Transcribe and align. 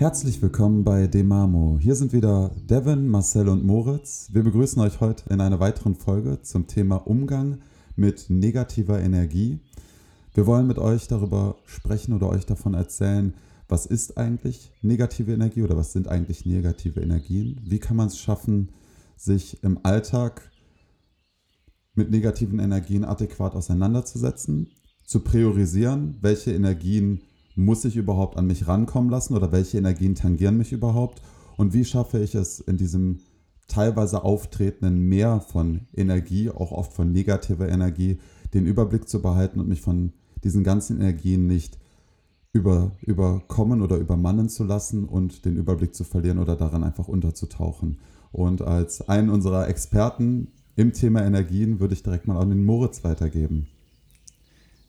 Herzlich 0.00 0.40
willkommen 0.40 0.82
bei 0.82 1.06
Demamo. 1.08 1.76
Hier 1.78 1.94
sind 1.94 2.14
wieder 2.14 2.52
Devin, 2.70 3.06
Marcel 3.06 3.50
und 3.50 3.66
Moritz. 3.66 4.30
Wir 4.32 4.42
begrüßen 4.42 4.80
euch 4.80 4.98
heute 5.00 5.28
in 5.28 5.42
einer 5.42 5.60
weiteren 5.60 5.94
Folge 5.94 6.40
zum 6.40 6.66
Thema 6.66 7.06
Umgang 7.06 7.58
mit 7.96 8.30
negativer 8.30 8.98
Energie. 8.98 9.60
Wir 10.32 10.46
wollen 10.46 10.66
mit 10.66 10.78
euch 10.78 11.06
darüber 11.06 11.56
sprechen 11.66 12.14
oder 12.14 12.30
euch 12.30 12.46
davon 12.46 12.72
erzählen, 12.72 13.34
was 13.68 13.84
ist 13.84 14.16
eigentlich 14.16 14.72
negative 14.80 15.34
Energie 15.34 15.60
oder 15.60 15.76
was 15.76 15.92
sind 15.92 16.08
eigentlich 16.08 16.46
negative 16.46 17.02
Energien? 17.02 17.60
Wie 17.62 17.78
kann 17.78 17.98
man 17.98 18.06
es 18.06 18.18
schaffen, 18.18 18.70
sich 19.18 19.62
im 19.62 19.80
Alltag 19.82 20.50
mit 21.92 22.10
negativen 22.10 22.58
Energien 22.58 23.04
adäquat 23.04 23.54
auseinanderzusetzen, 23.54 24.70
zu 25.04 25.20
priorisieren, 25.20 26.16
welche 26.22 26.52
Energien 26.52 27.20
muss 27.64 27.84
ich 27.84 27.96
überhaupt 27.96 28.36
an 28.36 28.46
mich 28.46 28.66
rankommen 28.66 29.10
lassen 29.10 29.34
oder 29.34 29.52
welche 29.52 29.78
Energien 29.78 30.14
tangieren 30.14 30.56
mich 30.56 30.72
überhaupt 30.72 31.22
und 31.56 31.72
wie 31.72 31.84
schaffe 31.84 32.22
ich 32.22 32.34
es 32.34 32.60
in 32.60 32.76
diesem 32.76 33.20
teilweise 33.68 34.24
auftretenden 34.24 35.00
Meer 35.08 35.40
von 35.40 35.82
Energie, 35.94 36.50
auch 36.50 36.72
oft 36.72 36.92
von 36.92 37.12
negativer 37.12 37.68
Energie, 37.68 38.18
den 38.52 38.66
Überblick 38.66 39.08
zu 39.08 39.22
behalten 39.22 39.60
und 39.60 39.68
mich 39.68 39.80
von 39.80 40.12
diesen 40.42 40.64
ganzen 40.64 40.96
Energien 41.00 41.46
nicht 41.46 41.78
über, 42.52 42.92
überkommen 43.02 43.80
oder 43.80 43.96
übermannen 43.96 44.48
zu 44.48 44.64
lassen 44.64 45.04
und 45.04 45.44
den 45.44 45.56
Überblick 45.56 45.94
zu 45.94 46.04
verlieren 46.04 46.38
oder 46.38 46.56
daran 46.56 46.82
einfach 46.82 47.06
unterzutauchen. 47.06 47.98
Und 48.32 48.62
als 48.62 49.08
einen 49.08 49.30
unserer 49.30 49.68
Experten 49.68 50.48
im 50.76 50.92
Thema 50.92 51.22
Energien 51.22 51.78
würde 51.78 51.94
ich 51.94 52.02
direkt 52.02 52.26
mal 52.26 52.40
an 52.40 52.48
den 52.48 52.64
Moritz 52.64 53.04
weitergeben. 53.04 53.68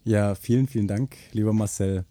Ja, 0.03 0.33
vielen, 0.33 0.67
vielen 0.67 0.87
Dank, 0.87 1.15
lieber 1.33 1.53
Marcel. 1.53 2.05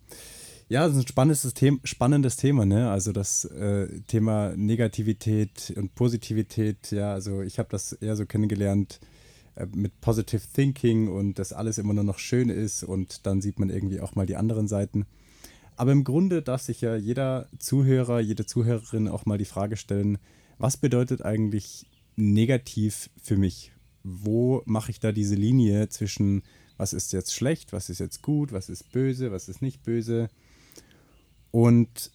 Ja, 0.70 0.86
das 0.86 0.96
ist 0.96 1.02
ein 1.02 1.08
spannendes 1.08 1.52
Thema, 1.52 1.78
spannendes 1.82 2.36
Thema, 2.36 2.64
ne? 2.64 2.92
Also 2.92 3.10
das 3.10 3.44
äh, 3.44 3.88
Thema 4.02 4.54
Negativität 4.56 5.72
und 5.74 5.96
Positivität, 5.96 6.92
ja, 6.92 7.12
also 7.12 7.42
ich 7.42 7.58
habe 7.58 7.68
das 7.72 7.92
eher 7.92 8.14
so 8.14 8.24
kennengelernt 8.24 9.00
äh, 9.56 9.66
mit 9.74 10.00
Positive 10.00 10.42
Thinking 10.54 11.08
und 11.08 11.40
dass 11.40 11.52
alles 11.52 11.78
immer 11.78 11.92
nur 11.92 12.04
noch 12.04 12.20
schön 12.20 12.50
ist 12.50 12.84
und 12.84 13.26
dann 13.26 13.42
sieht 13.42 13.58
man 13.58 13.68
irgendwie 13.68 13.98
auch 13.98 14.14
mal 14.14 14.26
die 14.26 14.36
anderen 14.36 14.68
Seiten. 14.68 15.06
Aber 15.74 15.90
im 15.90 16.04
Grunde 16.04 16.40
darf 16.40 16.62
sich 16.62 16.82
ja 16.82 16.94
jeder 16.94 17.48
Zuhörer, 17.58 18.20
jede 18.20 18.46
Zuhörerin 18.46 19.08
auch 19.08 19.26
mal 19.26 19.38
die 19.38 19.46
Frage 19.46 19.76
stellen, 19.76 20.18
was 20.58 20.76
bedeutet 20.76 21.24
eigentlich 21.24 21.86
negativ 22.14 23.10
für 23.20 23.36
mich? 23.36 23.72
Wo 24.04 24.62
mache 24.66 24.92
ich 24.92 25.00
da 25.00 25.10
diese 25.10 25.34
Linie 25.34 25.88
zwischen, 25.88 26.44
was 26.76 26.92
ist 26.92 27.12
jetzt 27.12 27.34
schlecht, 27.34 27.72
was 27.72 27.90
ist 27.90 27.98
jetzt 27.98 28.22
gut, 28.22 28.52
was 28.52 28.68
ist 28.68 28.92
böse, 28.92 29.32
was 29.32 29.48
ist 29.48 29.62
nicht 29.62 29.82
böse? 29.82 30.28
Und 31.50 32.10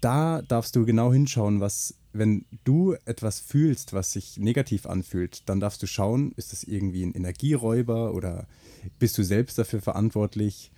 da 0.00 0.42
darfst 0.42 0.76
du 0.76 0.84
genau 0.84 1.12
hinschauen, 1.12 1.60
was, 1.60 1.94
wenn 2.12 2.44
du 2.64 2.94
etwas 3.06 3.40
fühlst, 3.40 3.94
was 3.94 4.12
sich 4.12 4.36
negativ 4.36 4.86
anfühlt, 4.86 5.48
dann 5.48 5.60
darfst 5.60 5.82
du 5.82 5.86
schauen, 5.86 6.32
ist 6.36 6.52
das 6.52 6.64
irgendwie 6.64 7.04
ein 7.04 7.14
Energieräuber 7.14 8.12
oder 8.14 8.46
bist 8.98 9.16
du 9.16 9.22
selbst 9.22 9.56
dafür 9.58 9.80
verantwortlich? 9.80 10.70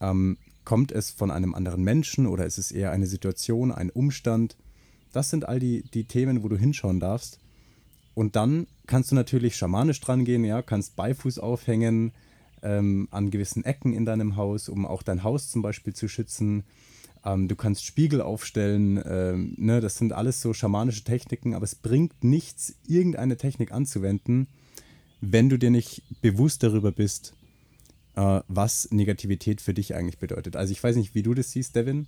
Ähm, 0.00 0.38
kommt 0.64 0.92
es 0.92 1.10
von 1.10 1.32
einem 1.32 1.54
anderen 1.54 1.82
Menschen 1.82 2.26
oder 2.26 2.46
ist 2.46 2.58
es 2.58 2.70
eher 2.70 2.92
eine 2.92 3.06
Situation, 3.06 3.72
ein 3.72 3.90
Umstand? 3.90 4.56
Das 5.12 5.30
sind 5.30 5.48
all 5.48 5.58
die, 5.58 5.82
die 5.82 6.04
Themen, 6.04 6.44
wo 6.44 6.48
du 6.48 6.56
hinschauen 6.56 7.00
darfst. 7.00 7.40
Und 8.14 8.36
dann 8.36 8.68
kannst 8.86 9.10
du 9.10 9.16
natürlich 9.16 9.56
schamanisch 9.56 10.00
dran 10.00 10.24
gehen, 10.24 10.44
ja, 10.44 10.62
kannst 10.62 10.94
Beifuß 10.94 11.40
aufhängen 11.40 12.12
ähm, 12.62 13.08
an 13.10 13.30
gewissen 13.30 13.64
Ecken 13.64 13.92
in 13.94 14.04
deinem 14.04 14.36
Haus, 14.36 14.68
um 14.68 14.86
auch 14.86 15.02
dein 15.02 15.24
Haus 15.24 15.50
zum 15.50 15.62
Beispiel 15.62 15.94
zu 15.94 16.06
schützen 16.06 16.62
ähm, 17.24 17.48
du 17.48 17.56
kannst 17.56 17.84
Spiegel 17.84 18.20
aufstellen, 18.20 19.02
ähm, 19.04 19.54
ne, 19.58 19.80
das 19.80 19.98
sind 19.98 20.12
alles 20.12 20.40
so 20.40 20.52
schamanische 20.52 21.04
Techniken, 21.04 21.54
aber 21.54 21.64
es 21.64 21.74
bringt 21.74 22.24
nichts, 22.24 22.76
irgendeine 22.86 23.36
Technik 23.36 23.72
anzuwenden, 23.72 24.48
wenn 25.20 25.48
du 25.48 25.58
dir 25.58 25.70
nicht 25.70 26.02
bewusst 26.22 26.62
darüber 26.62 26.92
bist, 26.92 27.34
äh, 28.16 28.40
was 28.48 28.90
Negativität 28.90 29.60
für 29.60 29.74
dich 29.74 29.94
eigentlich 29.94 30.18
bedeutet. 30.18 30.56
Also 30.56 30.72
ich 30.72 30.82
weiß 30.82 30.96
nicht, 30.96 31.14
wie 31.14 31.22
du 31.22 31.34
das 31.34 31.52
siehst, 31.52 31.76
Devin. 31.76 32.06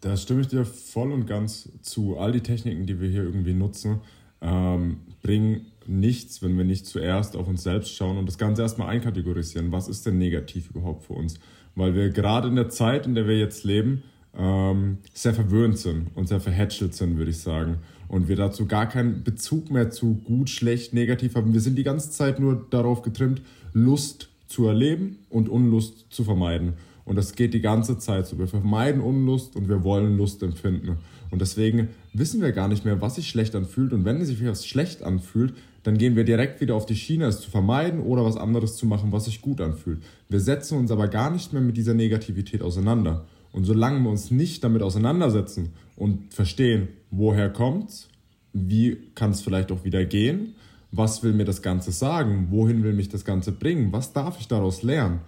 Da 0.00 0.16
stimme 0.16 0.40
ich 0.40 0.48
dir 0.48 0.64
voll 0.64 1.12
und 1.12 1.26
ganz 1.26 1.68
zu. 1.82 2.18
All 2.18 2.32
die 2.32 2.40
Techniken, 2.40 2.86
die 2.86 3.00
wir 3.00 3.08
hier 3.08 3.22
irgendwie 3.22 3.54
nutzen, 3.54 4.00
ähm, 4.40 4.98
bringen 5.22 5.66
nichts, 5.86 6.42
wenn 6.42 6.58
wir 6.58 6.64
nicht 6.64 6.86
zuerst 6.86 7.36
auf 7.36 7.46
uns 7.46 7.62
selbst 7.62 7.94
schauen 7.94 8.18
und 8.18 8.26
das 8.26 8.38
Ganze 8.38 8.62
erstmal 8.62 8.88
einkategorisieren. 8.88 9.70
Was 9.70 9.86
ist 9.86 10.04
denn 10.04 10.18
negativ 10.18 10.70
überhaupt 10.70 11.04
für 11.04 11.12
uns? 11.12 11.38
Weil 11.74 11.94
wir 11.94 12.10
gerade 12.10 12.48
in 12.48 12.56
der 12.56 12.68
Zeit, 12.68 13.06
in 13.06 13.14
der 13.14 13.26
wir 13.26 13.38
jetzt 13.38 13.64
leben, 13.64 14.02
ähm, 14.36 14.98
sehr 15.12 15.34
verwöhnt 15.34 15.78
sind 15.78 16.08
und 16.14 16.28
sehr 16.28 16.40
verhätschelt 16.40 16.94
sind, 16.94 17.18
würde 17.18 17.30
ich 17.30 17.38
sagen. 17.38 17.78
Und 18.08 18.28
wir 18.28 18.36
dazu 18.36 18.66
gar 18.66 18.88
keinen 18.88 19.24
Bezug 19.24 19.70
mehr 19.70 19.90
zu 19.90 20.14
gut, 20.14 20.50
schlecht, 20.50 20.92
negativ 20.92 21.34
haben. 21.34 21.52
Wir 21.52 21.60
sind 21.60 21.76
die 21.76 21.82
ganze 21.82 22.10
Zeit 22.10 22.40
nur 22.40 22.66
darauf 22.70 23.02
getrimmt, 23.02 23.42
Lust 23.72 24.28
zu 24.48 24.66
erleben 24.66 25.18
und 25.30 25.48
Unlust 25.48 26.06
zu 26.10 26.24
vermeiden. 26.24 26.74
Und 27.04 27.16
das 27.16 27.34
geht 27.34 27.54
die 27.54 27.60
ganze 27.60 27.98
Zeit 27.98 28.26
so. 28.26 28.38
Wir 28.38 28.46
vermeiden 28.46 29.00
Unlust 29.00 29.56
und 29.56 29.68
wir 29.68 29.82
wollen 29.82 30.16
Lust 30.16 30.42
empfinden. 30.42 30.98
Und 31.30 31.40
deswegen 31.40 31.88
wissen 32.12 32.42
wir 32.42 32.52
gar 32.52 32.68
nicht 32.68 32.84
mehr, 32.84 33.00
was 33.00 33.16
sich 33.16 33.28
schlecht 33.28 33.54
anfühlt. 33.54 33.92
Und 33.92 34.04
wenn 34.04 34.24
sich 34.24 34.44
was 34.46 34.66
schlecht 34.66 35.02
anfühlt, 35.02 35.54
dann 35.82 35.98
gehen 35.98 36.16
wir 36.16 36.24
direkt 36.24 36.60
wieder 36.60 36.74
auf 36.74 36.86
die 36.86 36.96
Schiene, 36.96 37.26
es 37.26 37.40
zu 37.40 37.50
vermeiden 37.50 38.00
oder 38.00 38.24
was 38.24 38.36
anderes 38.36 38.76
zu 38.76 38.86
machen, 38.86 39.12
was 39.12 39.24
sich 39.24 39.42
gut 39.42 39.60
anfühlt. 39.60 40.02
Wir 40.28 40.40
setzen 40.40 40.78
uns 40.78 40.90
aber 40.90 41.08
gar 41.08 41.30
nicht 41.30 41.52
mehr 41.52 41.62
mit 41.62 41.76
dieser 41.76 41.94
Negativität 41.94 42.62
auseinander. 42.62 43.26
Und 43.50 43.64
solange 43.64 44.00
wir 44.00 44.10
uns 44.10 44.30
nicht 44.30 44.64
damit 44.64 44.82
auseinandersetzen 44.82 45.72
und 45.96 46.32
verstehen, 46.32 46.88
woher 47.10 47.50
kommt's, 47.50 48.08
wie 48.52 48.98
kann 49.14 49.30
es 49.30 49.42
vielleicht 49.42 49.72
auch 49.72 49.84
wieder 49.84 50.04
gehen, 50.04 50.54
was 50.90 51.22
will 51.22 51.32
mir 51.32 51.44
das 51.44 51.62
Ganze 51.62 51.90
sagen, 51.90 52.48
wohin 52.50 52.82
will 52.82 52.92
mich 52.92 53.08
das 53.08 53.24
Ganze 53.24 53.52
bringen, 53.52 53.92
was 53.92 54.12
darf 54.12 54.38
ich 54.40 54.48
daraus 54.48 54.82
lernen, 54.82 55.20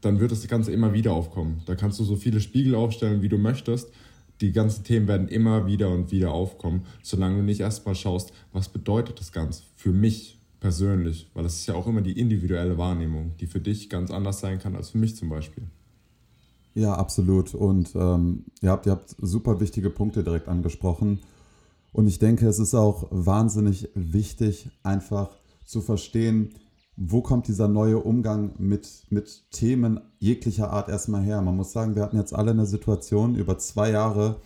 dann 0.00 0.20
wird 0.20 0.32
das 0.32 0.46
Ganze 0.46 0.72
immer 0.72 0.92
wieder 0.92 1.12
aufkommen. 1.12 1.62
Da 1.66 1.74
kannst 1.74 1.98
du 1.98 2.04
so 2.04 2.16
viele 2.16 2.40
Spiegel 2.40 2.74
aufstellen, 2.74 3.22
wie 3.22 3.28
du 3.28 3.38
möchtest 3.38 3.90
die 4.40 4.52
ganzen 4.52 4.84
Themen 4.84 5.08
werden 5.08 5.28
immer 5.28 5.66
wieder 5.66 5.90
und 5.90 6.10
wieder 6.10 6.32
aufkommen, 6.32 6.82
solange 7.02 7.36
du 7.38 7.42
nicht 7.42 7.60
erstmal 7.60 7.94
schaust, 7.94 8.32
was 8.52 8.68
bedeutet 8.68 9.18
das 9.20 9.32
Ganze 9.32 9.62
für 9.76 9.92
mich 9.92 10.38
persönlich, 10.60 11.28
weil 11.34 11.44
das 11.44 11.54
ist 11.54 11.66
ja 11.66 11.74
auch 11.74 11.86
immer 11.86 12.00
die 12.00 12.18
individuelle 12.18 12.76
Wahrnehmung, 12.78 13.32
die 13.40 13.46
für 13.46 13.60
dich 13.60 13.88
ganz 13.88 14.10
anders 14.10 14.40
sein 14.40 14.58
kann 14.58 14.76
als 14.76 14.90
für 14.90 14.98
mich 14.98 15.16
zum 15.16 15.28
Beispiel. 15.28 15.64
Ja, 16.74 16.94
absolut. 16.94 17.54
Und 17.54 17.94
ähm, 17.94 18.44
ihr, 18.60 18.70
habt, 18.70 18.86
ihr 18.86 18.92
habt 18.92 19.16
super 19.18 19.60
wichtige 19.60 19.88
Punkte 19.88 20.22
direkt 20.22 20.48
angesprochen. 20.48 21.20
Und 21.92 22.06
ich 22.06 22.18
denke, 22.18 22.46
es 22.46 22.58
ist 22.58 22.74
auch 22.74 23.06
wahnsinnig 23.10 23.88
wichtig, 23.94 24.68
einfach 24.82 25.30
zu 25.64 25.80
verstehen, 25.80 26.50
wo 26.96 27.20
kommt 27.20 27.46
dieser 27.46 27.68
neue 27.68 27.98
Umgang 27.98 28.54
mit, 28.58 29.04
mit 29.10 29.50
Themen 29.50 30.00
jeglicher 30.18 30.70
Art 30.70 30.88
erstmal 30.88 31.22
her? 31.22 31.42
Man 31.42 31.56
muss 31.56 31.72
sagen, 31.72 31.94
wir 31.94 32.02
hatten 32.02 32.16
jetzt 32.16 32.34
alle 32.34 32.52
eine 32.52 32.66
Situation 32.66 33.34
über 33.34 33.58
zwei 33.58 33.90
Jahre, 33.90 34.40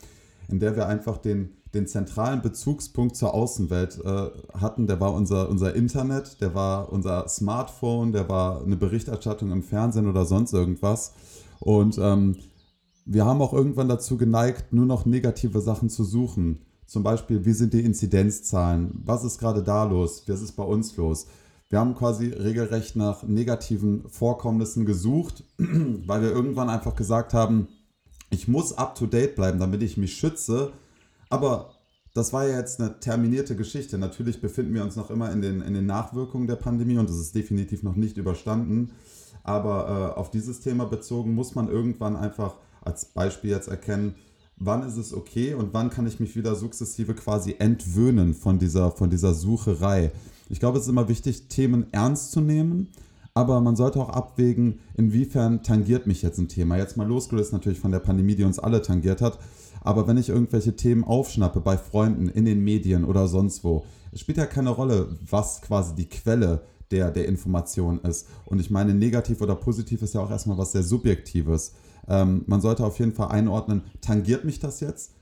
in 0.49 0.59
der 0.59 0.75
wir 0.75 0.89
einfach 0.89 1.19
den, 1.19 1.51
den 1.75 1.87
zentralen 1.87 2.43
Bezugspunkt 2.43 3.15
zur 3.15 3.35
Außenwelt 3.35 4.01
äh, 4.05 4.31
hatten. 4.59 4.89
Der 4.89 5.01
war 5.01 5.15
unser, 5.15 5.49
unser 5.49 5.77
Internet, 5.77 6.41
der 6.41 6.55
war 6.55 6.93
unser 6.93 7.29
Smartphone, 7.29 8.13
der 8.13 8.29
war 8.29 8.65
eine 8.65 8.77
Berichterstattung 8.77 9.53
im 9.53 9.63
Fernsehen 9.63 10.09
oder 10.09 10.25
sonst 10.25 10.53
irgendwas. 10.53 11.15
Und 11.61 11.99
ähm, 11.99 12.37
wir 13.05 13.25
haben 13.27 13.41
auch 13.43 13.53
irgendwann 13.53 13.89
dazu 13.89 14.17
geneigt, 14.17 14.73
nur 14.73 14.87
noch 14.87 15.07
negative 15.07 15.61
Sachen 15.61 15.89
zu 15.89 16.03
suchen. 16.03 16.63
Zum 16.87 17.05
Beispiel, 17.05 17.45
wie 17.45 17.53
sind 17.53 17.73
die 17.75 17.85
Inzidenzzahlen? 17.85 19.03
Was 19.05 19.23
ist 19.23 19.39
gerade 19.39 19.63
da 19.63 19.85
los? 19.85 20.25
Was 20.27 20.43
ist 20.43 20.53
bei 20.53 20.65
uns 20.65 20.97
los? 20.97 21.29
Wir 21.71 21.79
haben 21.79 21.95
quasi 21.95 22.27
regelrecht 22.27 22.97
nach 22.97 23.23
negativen 23.23 24.09
Vorkommnissen 24.09 24.85
gesucht, 24.85 25.45
weil 25.59 26.21
wir 26.21 26.31
irgendwann 26.31 26.69
einfach 26.69 26.97
gesagt 26.97 27.33
haben, 27.33 27.69
ich 28.29 28.49
muss 28.49 28.73
up-to-date 28.73 29.37
bleiben, 29.37 29.61
damit 29.61 29.83
ich 29.83 29.97
mich 29.97 30.17
schütze. 30.17 30.73
Aber 31.29 31.71
das 32.13 32.33
war 32.33 32.47
ja 32.47 32.59
jetzt 32.59 32.81
eine 32.81 32.99
terminierte 32.99 33.55
Geschichte. 33.55 33.99
Natürlich 33.99 34.41
befinden 34.41 34.75
wir 34.75 34.83
uns 34.83 34.97
noch 34.97 35.11
immer 35.11 35.31
in 35.31 35.43
den, 35.43 35.63
in 35.63 35.75
den 35.75 35.87
Nachwirkungen 35.87 36.49
der 36.49 36.57
Pandemie 36.57 36.99
und 36.99 37.09
es 37.09 37.19
ist 37.19 37.37
definitiv 37.37 37.85
noch 37.85 37.95
nicht 37.95 38.17
überstanden. 38.17 38.91
Aber 39.45 40.15
äh, 40.17 40.19
auf 40.19 40.33
dieses 40.33 40.61
Thema 40.61 40.87
bezogen 40.87 41.35
muss 41.35 41.55
man 41.55 41.69
irgendwann 41.69 42.17
einfach 42.17 42.57
als 42.83 43.05
Beispiel 43.05 43.51
jetzt 43.51 43.69
erkennen, 43.69 44.17
wann 44.57 44.83
ist 44.83 44.97
es 44.97 45.15
okay 45.15 45.55
und 45.55 45.73
wann 45.73 45.91
kann 45.91 46.09
ich 46.09 46.19
mich 46.19 46.35
wieder 46.35 46.57
sukzessive 46.57 47.15
quasi 47.15 47.55
entwöhnen 47.61 48.35
von 48.35 48.59
dieser, 48.59 48.91
von 48.91 49.09
dieser 49.09 49.35
Sucherei. 49.35 50.11
Ich 50.51 50.59
glaube, 50.59 50.79
es 50.79 50.85
ist 50.85 50.91
immer 50.91 51.09
wichtig, 51.09 51.49
Themen 51.49 51.87
ernst 51.93 52.33
zu 52.33 52.41
nehmen, 52.41 52.89
aber 53.35 53.61
man 53.61 53.77
sollte 53.77 54.01
auch 54.01 54.09
abwägen, 54.09 54.81
inwiefern 54.97 55.63
tangiert 55.63 56.09
mich 56.09 56.23
jetzt 56.23 56.39
ein 56.39 56.49
Thema. 56.49 56.77
Jetzt 56.77 56.97
mal 56.97 57.07
losgelöst 57.07 57.53
natürlich 57.53 57.79
von 57.79 57.93
der 57.93 58.01
Pandemie, 58.01 58.35
die 58.35 58.43
uns 58.43 58.59
alle 58.59 58.83
tangiert 58.83 59.23
hat. 59.23 59.39
Aber 59.81 60.09
wenn 60.09 60.19
ich 60.19 60.29
irgendwelche 60.29 60.75
Themen 60.75 61.05
aufschnappe 61.05 61.61
bei 61.61 61.79
Freunden, 61.79 62.29
in 62.29 62.45
den 62.45 62.65
Medien 62.65 63.05
oder 63.05 63.29
sonst 63.29 63.63
wo, 63.63 63.85
spielt 64.15 64.39
ja 64.39 64.47
keine 64.47 64.71
Rolle, 64.71 65.17
was 65.31 65.63
quasi 65.63 65.95
die 65.95 66.09
Quelle 66.09 66.63
der, 66.91 67.13
der 67.13 67.29
Information 67.29 68.01
ist. 68.01 68.27
Und 68.45 68.61
ich 68.61 68.71
meine, 68.71 68.93
negativ 68.93 69.41
oder 69.41 69.55
positiv 69.55 70.03
ist 70.03 70.15
ja 70.15 70.21
auch 70.21 70.31
erstmal 70.31 70.59
was 70.59 70.73
sehr 70.73 70.83
Subjektives. 70.83 71.75
Ähm, 72.09 72.43
man 72.47 72.61
sollte 72.61 72.85
auf 72.85 72.99
jeden 72.99 73.13
Fall 73.13 73.29
einordnen, 73.29 73.83
tangiert 74.01 74.45
mich 74.45 74.59
das 74.59 74.81
jetzt? 74.81 75.13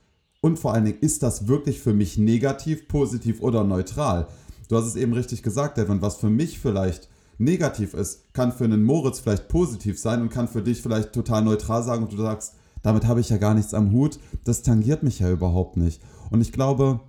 Und 0.40 0.58
vor 0.58 0.72
allen 0.72 0.86
Dingen, 0.86 0.98
ist 1.00 1.22
das 1.22 1.48
wirklich 1.48 1.80
für 1.80 1.92
mich 1.92 2.16
negativ, 2.16 2.88
positiv 2.88 3.42
oder 3.42 3.64
neutral? 3.64 4.28
Du 4.68 4.76
hast 4.76 4.86
es 4.86 4.96
eben 4.96 5.14
richtig 5.14 5.42
gesagt, 5.42 5.78
Devin, 5.78 6.02
was 6.02 6.16
für 6.16 6.30
mich 6.30 6.58
vielleicht 6.58 7.08
negativ 7.38 7.94
ist, 7.94 8.32
kann 8.34 8.52
für 8.52 8.64
einen 8.64 8.84
Moritz 8.84 9.20
vielleicht 9.20 9.48
positiv 9.48 9.98
sein 9.98 10.20
und 10.20 10.30
kann 10.30 10.48
für 10.48 10.62
dich 10.62 10.82
vielleicht 10.82 11.12
total 11.12 11.42
neutral 11.42 11.82
sagen 11.82 12.04
und 12.04 12.12
du 12.12 12.16
sagst, 12.16 12.54
damit 12.82 13.06
habe 13.06 13.20
ich 13.20 13.30
ja 13.30 13.38
gar 13.38 13.54
nichts 13.54 13.74
am 13.74 13.92
Hut, 13.92 14.18
das 14.44 14.62
tangiert 14.62 15.02
mich 15.02 15.20
ja 15.20 15.30
überhaupt 15.30 15.76
nicht. 15.76 16.02
Und 16.30 16.40
ich 16.40 16.52
glaube, 16.52 17.00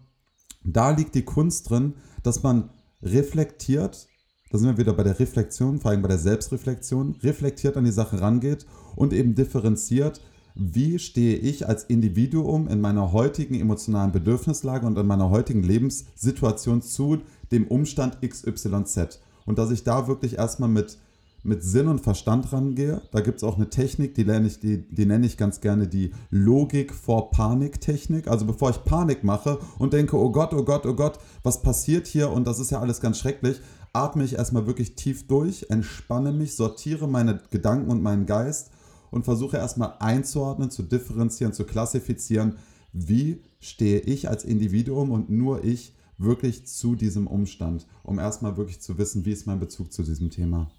da 0.64 0.92
liegt 0.92 1.16
die 1.16 1.26
Kunst 1.26 1.70
drin, 1.70 1.96
dass 2.24 2.44
man 2.44 2.70
reflektiert, 3.02 4.08
da 4.52 4.58
sind 4.58 4.70
wir 4.70 4.78
wieder 4.78 4.94
bei 4.94 5.04
der 5.04 5.20
Reflexion, 5.20 5.80
vor 5.80 5.92
allem 5.92 6.02
bei 6.02 6.08
der 6.08 6.18
Selbstreflexion, 6.18 7.16
reflektiert 7.22 7.78
an 7.78 7.86
die 7.86 7.92
Sache 7.92 8.22
rangeht 8.22 8.66
und 8.96 9.14
eben 9.14 9.36
differenziert, 9.36 10.22
wie 10.56 11.00
stehe 11.00 11.38
ich 11.38 11.68
als 11.68 11.84
Individuum 11.84 12.68
in 12.68 12.82
meiner 12.82 13.14
heutigen 13.14 13.56
emotionalen 13.56 14.12
Bedürfnislage 14.12 14.86
und 14.86 14.98
in 14.98 15.08
meiner 15.08 15.30
heutigen 15.30 15.64
Lebenssituation 15.64 16.82
zu 16.82 17.20
dem 17.52 17.68
Umstand 17.68 18.22
XYZ. 18.22 19.20
Und 19.46 19.58
dass 19.58 19.72
ich 19.72 19.84
da 19.84 20.08
wirklich 20.08 20.38
erstmal 20.38 20.70
mit, 20.70 20.98
mit 21.44 21.64
Sinn 21.64 21.88
und 21.88 22.02
Verstand 22.02 22.52
rangehe. 22.52 23.02
Da 23.12 23.22
gibt 23.22 23.38
es 23.38 23.44
auch 23.44 23.56
eine 23.56 23.70
Technik, 23.70 24.14
die, 24.16 24.26
nenne 24.26 24.48
ich, 24.48 24.60
die, 24.60 24.88
die 24.90 25.06
nenne 25.06 25.26
ich 25.26 25.38
ganz 25.38 25.62
gerne 25.62 25.88
die 25.88 26.12
Logik 26.30 26.94
vor 26.94 27.32
Panik-Technik. 27.32 28.28
Also 28.28 28.46
bevor 28.46 28.70
ich 28.70 28.84
Panik 28.84 29.24
mache 29.24 29.60
und 29.78 29.94
denke, 29.94 30.18
oh 30.18 30.32
Gott, 30.32 30.54
oh 30.54 30.64
Gott, 30.64 30.86
oh 30.86 30.94
Gott, 30.94 31.20
was 31.44 31.62
passiert 31.62 32.08
hier 32.08 32.32
und 32.32 32.46
das 32.46 32.60
ist 32.60 32.72
ja 32.72 32.80
alles 32.80 33.02
ganz 33.02 33.20
schrecklich, 33.20 33.60
atme 33.94 34.24
ich 34.24 34.34
erstmal 34.34 34.68
wirklich 34.68 34.96
tief 34.96 35.28
durch, 35.28 35.66
entspanne 35.70 36.32
mich, 36.32 36.56
sortiere 36.56 37.08
meine 37.08 37.40
Gedanken 37.50 37.90
und 37.90 38.04
meinen 38.04 38.26
Geist 38.26 38.72
und 39.12 39.24
versuche 39.24 39.58
erstmal 39.58 39.96
einzuordnen, 40.00 40.72
zu 40.72 40.84
differenzieren, 40.84 41.54
zu 41.54 41.66
klassifizieren, 41.66 42.58
wie 42.94 43.42
stehe 43.60 44.00
ich 44.00 44.30
als 44.30 44.44
Individuum 44.44 45.12
und 45.12 45.30
nur 45.30 45.64
ich 45.64 45.94
wirklich 46.18 46.66
zu 46.66 46.96
diesem 46.96 47.28
Umstand, 47.28 47.88
um 48.04 48.20
erstmal 48.20 48.58
wirklich 48.58 48.82
zu 48.82 48.98
wissen, 48.98 49.26
wie 49.26 49.32
ist 49.32 49.48
mein 49.48 49.60
Bezug 49.60 49.94
zu 49.94 50.04
diesem 50.04 50.30
Thema. 50.30 50.70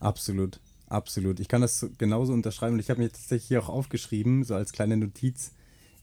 Absolut, 0.00 0.60
absolut. 0.86 1.40
Ich 1.40 1.48
kann 1.48 1.62
das 1.62 1.86
genauso 1.98 2.32
unterschreiben 2.32 2.74
und 2.74 2.80
ich 2.80 2.90
habe 2.90 3.00
mir 3.00 3.10
tatsächlich 3.10 3.48
hier 3.48 3.62
auch 3.62 3.68
aufgeschrieben, 3.68 4.44
so 4.44 4.54
als 4.54 4.72
kleine 4.72 4.96
Notiz, 4.96 5.52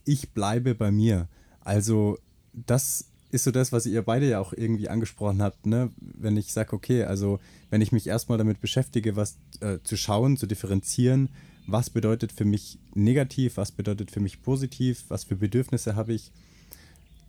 ich 0.04 0.32
bleibe 0.32 0.74
bei 0.74 0.90
mir. 0.90 1.28
Also 1.60 2.18
das 2.52 3.11
ist 3.32 3.44
so 3.44 3.50
das, 3.50 3.72
was 3.72 3.86
ihr 3.86 4.02
beide 4.02 4.28
ja 4.28 4.40
auch 4.40 4.52
irgendwie 4.52 4.88
angesprochen 4.88 5.42
habt, 5.42 5.66
ne? 5.66 5.90
Wenn 5.96 6.36
ich 6.36 6.52
sage, 6.52 6.74
okay, 6.74 7.04
also 7.04 7.40
wenn 7.70 7.80
ich 7.80 7.90
mich 7.90 8.06
erstmal 8.06 8.38
damit 8.38 8.60
beschäftige, 8.60 9.16
was 9.16 9.38
äh, 9.60 9.78
zu 9.82 9.96
schauen, 9.96 10.36
zu 10.36 10.46
differenzieren, 10.46 11.30
was 11.66 11.88
bedeutet 11.90 12.30
für 12.30 12.44
mich 12.44 12.78
negativ, 12.94 13.56
was 13.56 13.72
bedeutet 13.72 14.10
für 14.10 14.20
mich 14.20 14.42
positiv, 14.42 15.04
was 15.08 15.24
für 15.24 15.36
Bedürfnisse 15.36 15.96
habe 15.96 16.12
ich, 16.12 16.30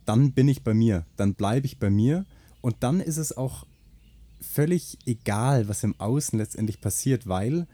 dann 0.04 0.32
bin 0.32 0.46
ich 0.46 0.62
bei 0.62 0.74
mir, 0.74 1.06
dann 1.16 1.34
bleibe 1.34 1.66
ich 1.66 1.78
bei 1.78 1.88
mir 1.88 2.26
und 2.60 2.76
dann 2.80 3.00
ist 3.00 3.16
es 3.16 3.34
auch 3.34 3.66
völlig 4.42 4.98
egal, 5.06 5.68
was 5.68 5.82
im 5.84 5.98
Außen 5.98 6.38
letztendlich 6.38 6.82
passiert, 6.82 7.26
weil 7.26 7.66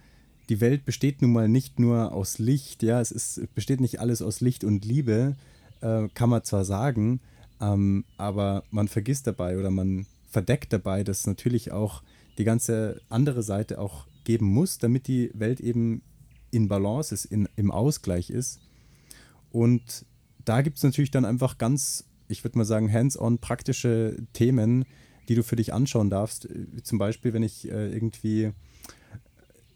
die 0.48 0.60
Welt 0.60 0.84
besteht 0.84 1.20
nun 1.20 1.32
mal 1.32 1.48
nicht 1.48 1.80
nur 1.80 2.12
aus 2.12 2.38
Licht, 2.38 2.84
ja, 2.84 3.00
es 3.00 3.10
ist, 3.10 3.54
besteht 3.56 3.80
nicht 3.80 3.98
alles 3.98 4.22
aus 4.22 4.40
Licht 4.40 4.62
und 4.62 4.84
Liebe, 4.84 5.36
äh, 5.80 6.08
kann 6.14 6.30
man 6.30 6.44
zwar 6.44 6.64
sagen, 6.64 7.20
ähm, 7.60 8.04
aber 8.16 8.64
man 8.70 8.88
vergisst 8.88 9.26
dabei 9.26 9.58
oder 9.58 9.70
man 9.70 10.06
verdeckt 10.28 10.72
dabei, 10.72 11.04
dass 11.04 11.26
natürlich 11.26 11.72
auch 11.72 12.02
die 12.38 12.44
ganze 12.44 13.00
andere 13.08 13.42
Seite 13.42 13.78
auch 13.78 14.06
geben 14.24 14.46
muss, 14.46 14.78
damit 14.78 15.08
die 15.08 15.30
Welt 15.34 15.60
eben 15.60 16.02
in 16.50 16.68
Balance 16.68 17.14
ist, 17.14 17.26
in, 17.26 17.48
im 17.56 17.70
Ausgleich 17.70 18.30
ist. 18.30 18.60
Und 19.50 20.04
da 20.44 20.62
gibt 20.62 20.78
es 20.78 20.82
natürlich 20.82 21.10
dann 21.10 21.24
einfach 21.24 21.58
ganz, 21.58 22.04
ich 22.28 22.44
würde 22.44 22.58
mal 22.58 22.64
sagen, 22.64 22.92
hands-on 22.92 23.38
praktische 23.38 24.16
Themen, 24.32 24.84
die 25.28 25.34
du 25.34 25.42
für 25.42 25.56
dich 25.56 25.72
anschauen 25.72 26.10
darfst. 26.10 26.48
Zum 26.82 26.98
Beispiel, 26.98 27.32
wenn 27.32 27.42
ich 27.42 27.70
äh, 27.70 27.92
irgendwie 27.92 28.52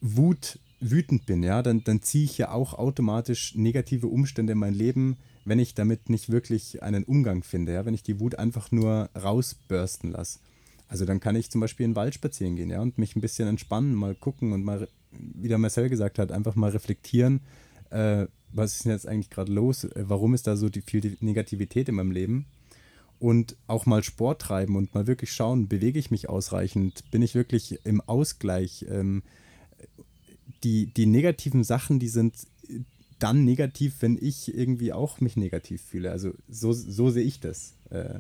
Wut, 0.01 0.59
wütend 0.81 1.27
bin, 1.27 1.43
ja, 1.43 1.63
dann, 1.63 1.83
dann 1.85 2.03
ziehe 2.03 2.25
ich 2.25 2.39
ja 2.39 2.51
auch 2.51 2.75
automatisch 2.75 3.55
negative 3.55 4.07
Umstände 4.07 4.53
in 4.53 4.59
mein 4.59 4.75
Leben 4.75 5.17
wenn 5.45 5.59
ich 5.59 5.75
damit 5.75 6.09
nicht 6.09 6.31
wirklich 6.31 6.83
einen 6.83 7.05
Umgang 7.05 7.43
finde, 7.43 7.73
ja, 7.73 7.85
wenn 7.85 7.95
ich 7.95 8.03
die 8.03 8.21
Wut 8.21 8.37
einfach 8.37 8.71
nur 8.71 9.11
rausbürsten 9.21 10.13
lasse. 10.13 10.39
Also 10.89 11.05
dann 11.05 11.21
kann 11.21 11.37
ich 11.37 11.51
zum 11.51 11.61
Beispiel 11.61 11.85
in 11.85 11.93
den 11.93 11.97
Wald 11.97 12.15
spazieren 12.15 12.57
gehen, 12.57 12.71
ja, 12.71 12.81
und 12.81 12.99
mich 12.99 13.17
ein 13.17 13.21
bisschen 13.21 13.49
entspannen, 13.49 13.95
mal 13.95 14.15
gucken 14.15 14.53
und 14.53 14.65
mal, 14.65 14.89
wie 15.11 15.49
der 15.49 15.59
Marcel 15.59 15.89
gesagt 15.89 16.19
hat, 16.19 16.33
einfach 16.33 16.55
mal 16.55 16.71
reflektieren, 16.71 17.41
äh, 17.91 18.27
was 18.53 18.77
ist 18.77 18.85
denn 18.85 18.93
jetzt 18.93 19.09
eigentlich 19.09 19.31
gerade 19.31 19.53
los, 19.53 19.85
äh, 19.85 20.05
warum 20.07 20.35
ist 20.35 20.47
da 20.47 20.57
so 20.57 20.69
die, 20.69 20.83
viel 20.83 21.17
Negativität 21.21 21.89
in 21.89 21.97
meinem 21.97 22.13
Leben 22.13 22.47
und 23.19 23.57
auch 23.67 23.87
mal 23.87 24.03
Sport 24.03 24.43
treiben 24.43 24.77
und 24.77 24.95
mal 24.95 25.07
wirklich 25.07 25.33
schauen, 25.33 25.69
bewege 25.69 25.99
ich 25.99 26.11
mich 26.11 26.29
ausreichend, 26.29 27.11
bin 27.11 27.23
ich 27.23 27.35
wirklich 27.35 27.81
im 27.85 28.01
Ausgleich. 28.03 28.85
Ähm, 28.89 29.23
die, 30.63 30.87
die 30.87 31.07
negativen 31.07 31.65
Sachen, 31.65 31.99
die 31.99 32.09
sind 32.09 32.35
dann 33.25 33.45
negativ, 33.45 33.95
wenn 34.01 34.19
ich 34.21 34.55
irgendwie 34.55 34.93
auch 34.93 35.21
mich 35.23 35.37
negativ 35.37 35.81
fühle. 35.81 36.11
Also 36.11 36.33
so, 36.47 36.75
so 36.75 37.09
sehe 37.09 37.25
ich 37.25 37.41
das. 37.41 37.75
Äh, 37.89 38.19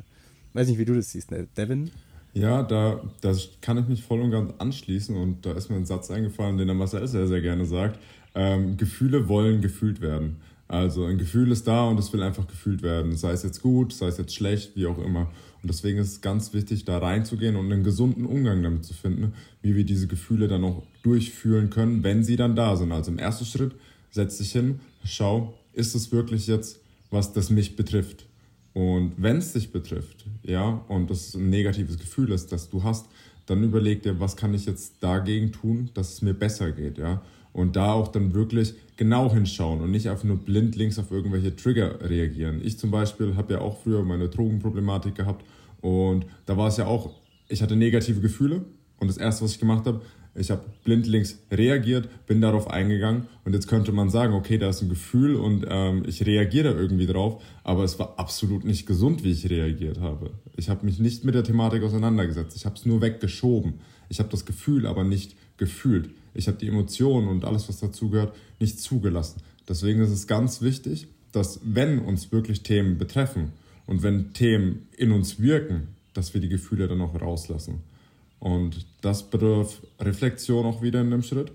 weiß 0.54 0.68
nicht, 0.68 0.78
wie 0.78 0.86
du 0.86 0.94
das 0.94 1.10
siehst, 1.10 1.30
ne? 1.30 1.46
Devin? 1.58 1.90
Ja, 2.32 2.62
da 2.62 3.02
das 3.20 3.50
kann 3.60 3.76
ich 3.76 3.86
mich 3.86 4.02
voll 4.02 4.22
und 4.22 4.30
ganz 4.30 4.54
anschließen 4.56 5.14
und 5.14 5.44
da 5.44 5.52
ist 5.52 5.68
mir 5.68 5.76
ein 5.76 5.84
Satz 5.84 6.10
eingefallen, 6.10 6.56
den 6.56 6.68
der 6.68 6.74
Marcel 6.74 7.06
sehr, 7.06 7.26
sehr 7.26 7.42
gerne 7.42 7.66
sagt. 7.66 7.98
Ähm, 8.34 8.78
Gefühle 8.78 9.28
wollen 9.28 9.60
gefühlt 9.60 10.00
werden. 10.00 10.36
Also 10.68 11.04
ein 11.04 11.18
Gefühl 11.18 11.52
ist 11.52 11.68
da 11.68 11.84
und 11.84 11.98
es 11.98 12.10
will 12.14 12.22
einfach 12.22 12.46
gefühlt 12.46 12.82
werden. 12.82 13.14
Sei 13.14 13.32
es 13.32 13.42
jetzt 13.42 13.60
gut, 13.60 13.92
sei 13.92 14.06
es 14.06 14.16
jetzt 14.16 14.34
schlecht, 14.34 14.74
wie 14.74 14.86
auch 14.86 14.98
immer. 14.98 15.30
Und 15.62 15.68
deswegen 15.68 15.98
ist 15.98 16.12
es 16.12 16.20
ganz 16.22 16.54
wichtig, 16.54 16.86
da 16.86 16.96
reinzugehen 16.96 17.56
und 17.56 17.70
einen 17.70 17.84
gesunden 17.84 18.24
Umgang 18.24 18.62
damit 18.62 18.86
zu 18.86 18.94
finden, 18.94 19.34
wie 19.60 19.76
wir 19.76 19.84
diese 19.84 20.06
Gefühle 20.06 20.48
dann 20.48 20.64
auch 20.64 20.82
durchführen 21.02 21.68
können, 21.68 22.02
wenn 22.02 22.24
sie 22.24 22.36
dann 22.36 22.56
da 22.56 22.76
sind. 22.76 22.90
Also 22.90 23.10
im 23.10 23.18
ersten 23.18 23.44
Schritt 23.44 23.74
setz 24.14 24.38
dich 24.38 24.52
hin, 24.52 24.78
schau, 25.04 25.54
ist 25.72 25.96
es 25.96 26.12
wirklich 26.12 26.46
jetzt, 26.46 26.78
was 27.10 27.32
das 27.32 27.50
mich 27.50 27.74
betrifft? 27.74 28.26
Und 28.72 29.14
wenn 29.16 29.38
es 29.38 29.52
dich 29.52 29.72
betrifft, 29.72 30.26
ja, 30.44 30.84
und 30.88 31.10
das 31.10 31.34
ein 31.34 31.50
negatives 31.50 31.98
Gefühl 31.98 32.30
ist, 32.30 32.52
das 32.52 32.70
du 32.70 32.84
hast, 32.84 33.06
dann 33.46 33.64
überleg 33.64 34.02
dir, 34.02 34.20
was 34.20 34.36
kann 34.36 34.54
ich 34.54 34.66
jetzt 34.66 34.94
dagegen 35.00 35.50
tun, 35.50 35.90
dass 35.94 36.12
es 36.12 36.22
mir 36.22 36.32
besser 36.32 36.70
geht, 36.70 36.96
ja. 36.96 37.22
Und 37.52 37.76
da 37.76 37.92
auch 37.92 38.08
dann 38.08 38.34
wirklich 38.34 38.74
genau 38.96 39.32
hinschauen 39.32 39.80
und 39.80 39.90
nicht 39.90 40.08
einfach 40.08 40.24
nur 40.24 40.38
blind 40.38 40.76
links 40.76 40.98
auf 40.98 41.10
irgendwelche 41.10 41.54
Trigger 41.54 42.00
reagieren. 42.08 42.60
Ich 42.64 42.78
zum 42.78 42.90
Beispiel 42.92 43.34
habe 43.36 43.54
ja 43.54 43.60
auch 43.60 43.80
früher 43.82 44.02
meine 44.02 44.28
Drogenproblematik 44.28 45.16
gehabt 45.16 45.44
und 45.80 46.26
da 46.46 46.56
war 46.56 46.68
es 46.68 46.76
ja 46.76 46.86
auch, 46.86 47.10
ich 47.48 47.62
hatte 47.62 47.76
negative 47.76 48.20
Gefühle 48.20 48.64
und 48.98 49.08
das 49.08 49.18
erste, 49.18 49.44
was 49.44 49.52
ich 49.52 49.60
gemacht 49.60 49.86
habe, 49.86 50.00
ich 50.34 50.50
habe 50.50 50.64
blindlings 50.84 51.38
reagiert, 51.50 52.08
bin 52.26 52.40
darauf 52.40 52.68
eingegangen 52.68 53.28
und 53.44 53.52
jetzt 53.52 53.68
könnte 53.68 53.92
man 53.92 54.10
sagen, 54.10 54.34
okay, 54.34 54.58
da 54.58 54.68
ist 54.68 54.82
ein 54.82 54.88
Gefühl 54.88 55.36
und 55.36 55.66
ähm, 55.68 56.04
ich 56.06 56.24
reagiere 56.26 56.74
da 56.74 56.78
irgendwie 56.78 57.06
drauf, 57.06 57.42
aber 57.62 57.84
es 57.84 57.98
war 57.98 58.18
absolut 58.18 58.64
nicht 58.64 58.86
gesund, 58.86 59.22
wie 59.22 59.30
ich 59.30 59.48
reagiert 59.48 60.00
habe. 60.00 60.30
Ich 60.56 60.68
habe 60.68 60.84
mich 60.84 60.98
nicht 60.98 61.24
mit 61.24 61.34
der 61.34 61.44
Thematik 61.44 61.82
auseinandergesetzt, 61.82 62.56
ich 62.56 62.66
habe 62.66 62.76
es 62.76 62.84
nur 62.86 63.00
weggeschoben. 63.00 63.74
Ich 64.08 64.18
habe 64.18 64.28
das 64.28 64.44
Gefühl 64.44 64.86
aber 64.86 65.04
nicht 65.04 65.34
gefühlt. 65.56 66.10
Ich 66.34 66.48
habe 66.48 66.58
die 66.58 66.68
Emotionen 66.68 67.28
und 67.28 67.44
alles, 67.44 67.68
was 67.68 67.80
dazugehört, 67.80 68.34
nicht 68.60 68.80
zugelassen. 68.80 69.40
Deswegen 69.68 70.00
ist 70.00 70.10
es 70.10 70.26
ganz 70.26 70.62
wichtig, 70.62 71.06
dass 71.32 71.60
wenn 71.64 72.00
uns 72.00 72.32
wirklich 72.32 72.62
Themen 72.62 72.98
betreffen 72.98 73.52
und 73.86 74.02
wenn 74.02 74.32
Themen 74.32 74.88
in 74.96 75.10
uns 75.10 75.40
wirken, 75.40 75.88
dass 76.12 76.34
wir 76.34 76.40
die 76.40 76.48
Gefühle 76.48 76.86
dann 76.86 77.00
auch 77.00 77.20
rauslassen. 77.20 77.82
Und 78.44 78.84
das 79.00 79.22
bedarf 79.30 79.80
Reflexion 79.98 80.66
auch 80.66 80.82
wieder 80.82 81.00
in 81.00 81.10
dem 81.10 81.22
Schritt. 81.22 81.50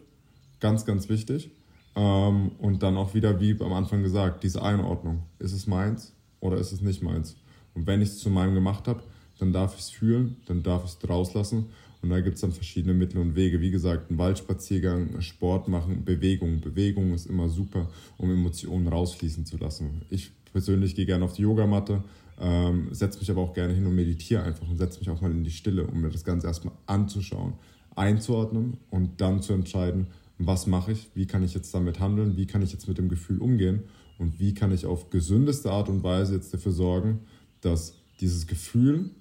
Ganz, 0.59 0.85
ganz 0.85 1.07
wichtig. 1.07 1.51
Ähm, 1.95 2.53
und 2.57 2.81
dann 2.81 2.97
auch 2.97 3.13
wieder, 3.13 3.39
wie 3.39 3.55
am 3.61 3.73
Anfang 3.73 4.01
gesagt, 4.01 4.43
diese 4.43 4.63
Einordnung. 4.63 5.21
Ist 5.37 5.53
es 5.53 5.67
meins 5.67 6.13
oder 6.39 6.57
ist 6.57 6.71
es 6.71 6.81
nicht 6.81 7.03
meins? 7.03 7.35
Und 7.75 7.85
wenn 7.85 8.01
ich 8.01 8.09
es 8.09 8.17
zu 8.17 8.31
meinem 8.31 8.55
gemacht 8.55 8.87
habe, 8.87 9.03
dann 9.37 9.53
darf 9.53 9.75
ich 9.75 9.81
es 9.81 9.89
fühlen, 9.91 10.37
dann 10.47 10.63
darf 10.63 10.83
ich 10.83 10.97
es 10.99 11.07
rauslassen. 11.07 11.67
Und 12.01 12.09
da 12.09 12.21
gibt 12.21 12.37
es 12.37 12.41
dann 12.41 12.53
verschiedene 12.53 12.95
Mittel 12.95 13.19
und 13.19 13.35
Wege. 13.35 13.61
Wie 13.61 13.69
gesagt, 13.69 14.09
ein 14.09 14.17
Waldspaziergang, 14.17 15.21
Sport 15.21 15.67
machen, 15.67 16.03
Bewegung. 16.03 16.59
Bewegung 16.59 17.13
ist 17.13 17.27
immer 17.27 17.49
super, 17.49 17.87
um 18.17 18.31
Emotionen 18.31 18.87
rausfließen 18.87 19.45
zu 19.45 19.57
lassen. 19.57 20.01
Ich 20.09 20.31
persönlich 20.51 20.95
gehe 20.95 21.05
gerne 21.05 21.25
auf 21.25 21.33
die 21.33 21.43
Yogamatte, 21.43 22.03
ähm, 22.39 22.87
setze 22.91 23.19
mich 23.19 23.29
aber 23.29 23.41
auch 23.41 23.53
gerne 23.53 23.73
hin 23.73 23.85
und 23.85 23.95
meditiere 23.95 24.43
einfach 24.43 24.67
und 24.67 24.77
setze 24.77 24.99
mich 24.99 25.09
auch 25.09 25.21
mal 25.21 25.31
in 25.31 25.43
die 25.43 25.51
Stille, 25.51 25.85
um 25.85 26.01
mir 26.01 26.09
das 26.09 26.23
Ganze 26.23 26.47
erstmal 26.47 26.73
anzuschauen, 26.85 27.53
einzuordnen 27.95 28.77
und 28.89 29.21
dann 29.21 29.41
zu 29.41 29.53
entscheiden, 29.53 30.07
was 30.37 30.67
mache 30.67 30.93
ich, 30.93 31.09
wie 31.15 31.27
kann 31.27 31.43
ich 31.43 31.53
jetzt 31.53 31.73
damit 31.73 31.99
handeln, 31.99 32.37
wie 32.37 32.45
kann 32.45 32.61
ich 32.61 32.71
jetzt 32.71 32.87
mit 32.87 32.97
dem 32.97 33.09
Gefühl 33.09 33.39
umgehen 33.39 33.83
und 34.17 34.39
wie 34.39 34.53
kann 34.53 34.71
ich 34.71 34.85
auf 34.85 35.09
gesündeste 35.09 35.71
Art 35.71 35.89
und 35.89 36.03
Weise 36.03 36.35
jetzt 36.35 36.53
dafür 36.53 36.71
sorgen, 36.71 37.21
dass 37.61 37.93
dieses 38.21 38.47
Gefühl 38.47 39.11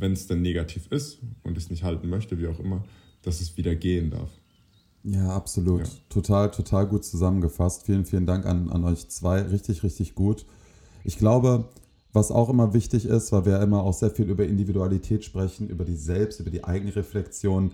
wenn 0.00 0.12
es 0.12 0.26
dann 0.26 0.42
negativ 0.42 0.86
ist 0.90 1.18
und 1.42 1.56
es 1.56 1.70
nicht 1.70 1.82
halten 1.82 2.08
möchte, 2.08 2.38
wie 2.38 2.46
auch 2.46 2.58
immer, 2.58 2.84
dass 3.22 3.40
es 3.40 3.56
wieder 3.56 3.74
gehen 3.74 4.10
darf. 4.10 4.30
Ja, 5.04 5.30
absolut. 5.30 5.86
Ja. 5.86 5.92
Total, 6.08 6.50
total 6.50 6.86
gut 6.86 7.04
zusammengefasst. 7.04 7.84
Vielen, 7.84 8.04
vielen 8.04 8.26
Dank 8.26 8.46
an, 8.46 8.68
an 8.70 8.84
euch 8.84 9.08
zwei. 9.08 9.42
Richtig, 9.42 9.82
richtig 9.82 10.14
gut. 10.14 10.44
Ich 11.04 11.18
glaube, 11.18 11.68
was 12.18 12.32
auch 12.32 12.48
immer 12.48 12.74
wichtig 12.74 13.06
ist, 13.06 13.30
weil 13.30 13.46
wir 13.46 13.62
immer 13.62 13.84
auch 13.84 13.94
sehr 13.94 14.10
viel 14.10 14.28
über 14.28 14.44
Individualität 14.44 15.24
sprechen, 15.24 15.68
über 15.68 15.84
die 15.84 15.96
Selbst, 15.96 16.40
über 16.40 16.50
die 16.50 16.64
Eigenreflexion, 16.64 17.70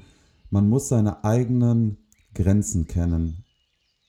man 0.51 0.69
muss 0.69 0.89
seine 0.89 1.25
eigenen 1.25 1.97
Grenzen 2.35 2.87
kennen. 2.87 3.45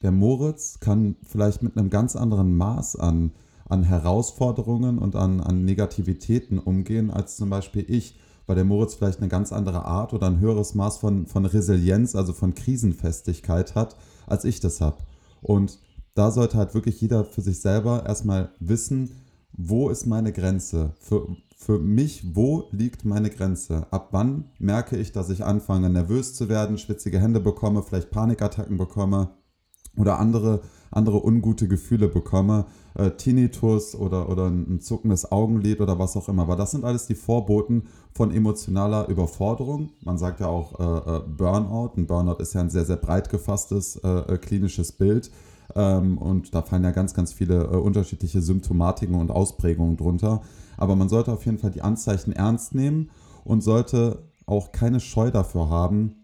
Der 0.02 0.12
Moritz 0.12 0.82
kann 0.82 1.16
vielleicht 1.26 1.64
mit 1.64 1.78
einem 1.78 1.90
ganz 1.90 2.18
anderen 2.18 2.58
Maß 2.58 2.98
an, 2.98 3.32
an 3.68 3.84
Herausforderungen 3.84 5.00
und 5.00 5.16
an, 5.16 5.40
an 5.40 5.64
Negativitäten 5.64 6.60
umgehen, 6.60 7.12
als 7.12 7.38
zum 7.38 7.50
Beispiel 7.50 7.86
ich, 7.88 8.20
weil 8.46 8.58
der 8.58 8.66
Moritz 8.66 8.94
vielleicht 8.94 9.20
eine 9.20 9.30
ganz 9.30 9.54
andere 9.54 9.86
Art 9.86 10.14
oder 10.14 10.28
ein 10.28 10.40
höheres 10.40 10.76
Maß 10.76 10.98
von, 10.98 11.28
von 11.28 11.46
Resilienz, 11.46 12.14
also 12.14 12.34
von 12.34 12.54
Krisenfestigkeit 12.54 13.74
hat, 13.74 13.96
als 14.28 14.44
ich 14.44 14.60
das 14.60 14.82
habe. 14.82 14.98
Und 15.42 15.80
da 16.14 16.30
sollte 16.30 16.58
halt 16.58 16.74
wirklich 16.74 17.00
jeder 17.00 17.24
für 17.24 17.42
sich 17.42 17.62
selber 17.62 18.06
erstmal 18.06 18.50
wissen, 18.60 19.25
wo 19.58 19.90
ist 19.90 20.06
meine 20.06 20.32
Grenze? 20.32 20.94
Für, 21.00 21.28
für 21.58 21.80
mich, 21.80 22.36
wo 22.36 22.66
liegt 22.72 23.06
meine 23.06 23.30
Grenze? 23.30 23.88
Ab 23.92 24.10
wann 24.12 24.46
merke 24.60 24.98
ich, 24.98 25.12
dass 25.12 25.30
ich 25.30 25.46
anfange, 25.46 25.90
nervös 25.90 26.36
zu 26.36 26.50
werden, 26.50 26.78
schwitzige 26.78 27.20
Hände 27.20 27.40
bekomme, 27.40 27.84
vielleicht 27.84 28.12
Panikattacken 28.12 28.78
bekomme 28.78 29.30
oder 29.98 30.20
andere, 30.20 30.62
andere 30.92 31.26
ungute 31.26 31.68
Gefühle 31.68 32.10
bekomme, 32.10 32.66
äh, 32.96 33.12
Tinnitus 33.12 33.96
oder, 33.96 34.30
oder 34.30 34.48
ein 34.48 34.82
zuckendes 34.82 35.32
Augenlid 35.32 35.80
oder 35.80 35.98
was 36.00 36.18
auch 36.18 36.28
immer. 36.28 36.44
Aber 36.44 36.56
das 36.56 36.72
sind 36.72 36.84
alles 36.84 37.08
die 37.08 37.16
Vorboten 37.16 37.84
von 38.12 38.32
emotionaler 38.32 39.08
Überforderung. 39.08 39.92
Man 40.04 40.18
sagt 40.18 40.42
ja 40.42 40.48
auch 40.48 40.80
äh, 40.80 41.18
äh 41.18 41.22
Burnout. 41.26 41.94
Ein 41.98 42.08
Burnout 42.08 42.42
ist 42.42 42.54
ja 42.54 42.62
ein 42.62 42.70
sehr, 42.70 42.86
sehr 42.86 42.98
breit 42.98 43.30
gefasstes 43.30 43.96
äh, 43.98 44.08
äh 44.08 44.38
klinisches 44.38 44.92
Bild. 44.92 45.32
Ähm, 45.74 46.18
und 46.18 46.54
da 46.54 46.62
fallen 46.62 46.84
ja 46.84 46.92
ganz, 46.92 47.14
ganz 47.14 47.34
viele 47.34 47.64
äh, 47.64 47.78
unterschiedliche 47.78 48.42
Symptomatiken 48.42 49.16
und 49.16 49.32
Ausprägungen 49.32 49.98
drunter. 49.98 50.42
Aber 50.78 50.96
man 50.96 51.10
sollte 51.10 51.32
auf 51.32 51.46
jeden 51.46 51.58
Fall 51.58 51.72
die 51.72 51.82
Anzeichen 51.82 52.34
ernst 52.34 52.76
nehmen 52.76 53.10
und 53.44 53.62
sollte 53.62 54.24
auch 54.46 54.72
keine 54.72 55.00
Scheu 55.00 55.32
dafür 55.32 55.70
haben, 55.70 56.16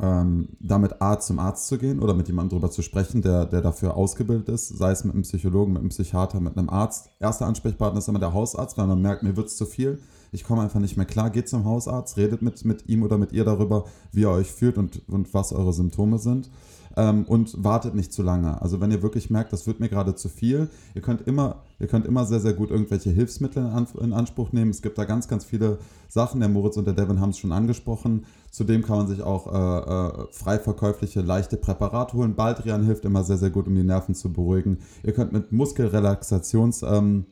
ähm, 0.00 0.48
damit 0.60 1.00
A 1.00 1.20
zum 1.20 1.38
Arzt 1.38 1.68
zu 1.68 1.78
gehen 1.78 2.00
oder 2.00 2.14
mit 2.14 2.26
jemandem 2.26 2.50
darüber 2.50 2.70
zu 2.70 2.82
sprechen, 2.82 3.22
der, 3.22 3.46
der 3.46 3.60
dafür 3.60 3.96
ausgebildet 3.96 4.48
ist, 4.48 4.68
sei 4.68 4.90
es 4.90 5.04
mit 5.04 5.14
einem 5.14 5.22
Psychologen, 5.22 5.72
mit 5.72 5.80
einem 5.80 5.90
Psychiater, 5.90 6.40
mit 6.40 6.56
einem 6.56 6.70
Arzt. 6.70 7.10
Erster 7.20 7.46
Ansprechpartner 7.46 7.98
ist 7.98 8.08
immer 8.08 8.18
der 8.18 8.32
Hausarzt, 8.32 8.76
weil 8.78 8.86
man 8.86 9.00
merkt, 9.00 9.22
mir 9.22 9.36
wird 9.36 9.48
es 9.48 9.56
zu 9.56 9.66
viel. 9.66 10.00
Ich 10.32 10.44
komme 10.44 10.62
einfach 10.62 10.80
nicht 10.80 10.96
mehr 10.96 11.06
klar. 11.06 11.30
Geht 11.30 11.48
zum 11.48 11.64
Hausarzt, 11.64 12.16
redet 12.16 12.42
mit, 12.42 12.64
mit 12.64 12.88
ihm 12.88 13.02
oder 13.02 13.18
mit 13.18 13.32
ihr 13.32 13.44
darüber, 13.44 13.84
wie 14.12 14.22
ihr 14.22 14.30
euch 14.30 14.50
fühlt 14.50 14.78
und, 14.78 15.06
und 15.08 15.32
was 15.34 15.52
eure 15.52 15.72
Symptome 15.72 16.18
sind 16.18 16.50
ähm, 16.96 17.24
und 17.24 17.62
wartet 17.62 17.94
nicht 17.94 18.12
zu 18.12 18.22
lange. 18.22 18.60
Also 18.60 18.80
wenn 18.80 18.90
ihr 18.90 19.02
wirklich 19.02 19.30
merkt, 19.30 19.52
das 19.52 19.66
wird 19.66 19.80
mir 19.80 19.88
gerade 19.88 20.14
zu 20.14 20.28
viel, 20.28 20.68
ihr 20.94 21.02
könnt 21.02 21.26
immer, 21.26 21.62
ihr 21.78 21.86
könnt 21.86 22.06
immer 22.06 22.24
sehr, 22.26 22.40
sehr 22.40 22.52
gut 22.52 22.70
irgendwelche 22.70 23.10
Hilfsmittel 23.10 23.64
in, 23.64 23.86
in 24.02 24.12
Anspruch 24.12 24.52
nehmen. 24.52 24.70
Es 24.70 24.82
gibt 24.82 24.98
da 24.98 25.04
ganz, 25.04 25.28
ganz 25.28 25.44
viele 25.44 25.78
Sachen. 26.08 26.40
Der 26.40 26.48
Moritz 26.48 26.76
und 26.76 26.86
der 26.86 26.94
Devin 26.94 27.20
haben 27.20 27.30
es 27.30 27.38
schon 27.38 27.52
angesprochen. 27.52 28.26
Zudem 28.50 28.82
kann 28.82 28.98
man 28.98 29.06
sich 29.08 29.22
auch 29.22 29.46
äh, 29.46 29.78
äh, 29.78 30.26
frei 30.30 30.58
verkäufliche 30.58 31.22
leichte 31.22 31.56
Präparate 31.56 32.14
holen. 32.14 32.34
Baldrian 32.34 32.84
hilft 32.84 33.04
immer 33.04 33.24
sehr, 33.24 33.38
sehr 33.38 33.50
gut, 33.50 33.66
um 33.66 33.74
die 33.74 33.82
Nerven 33.82 34.14
zu 34.14 34.32
beruhigen. 34.32 34.78
Ihr 35.02 35.12
könnt 35.12 35.32
mit 35.32 35.52
Muskelrelaxationsübungen 35.52 37.26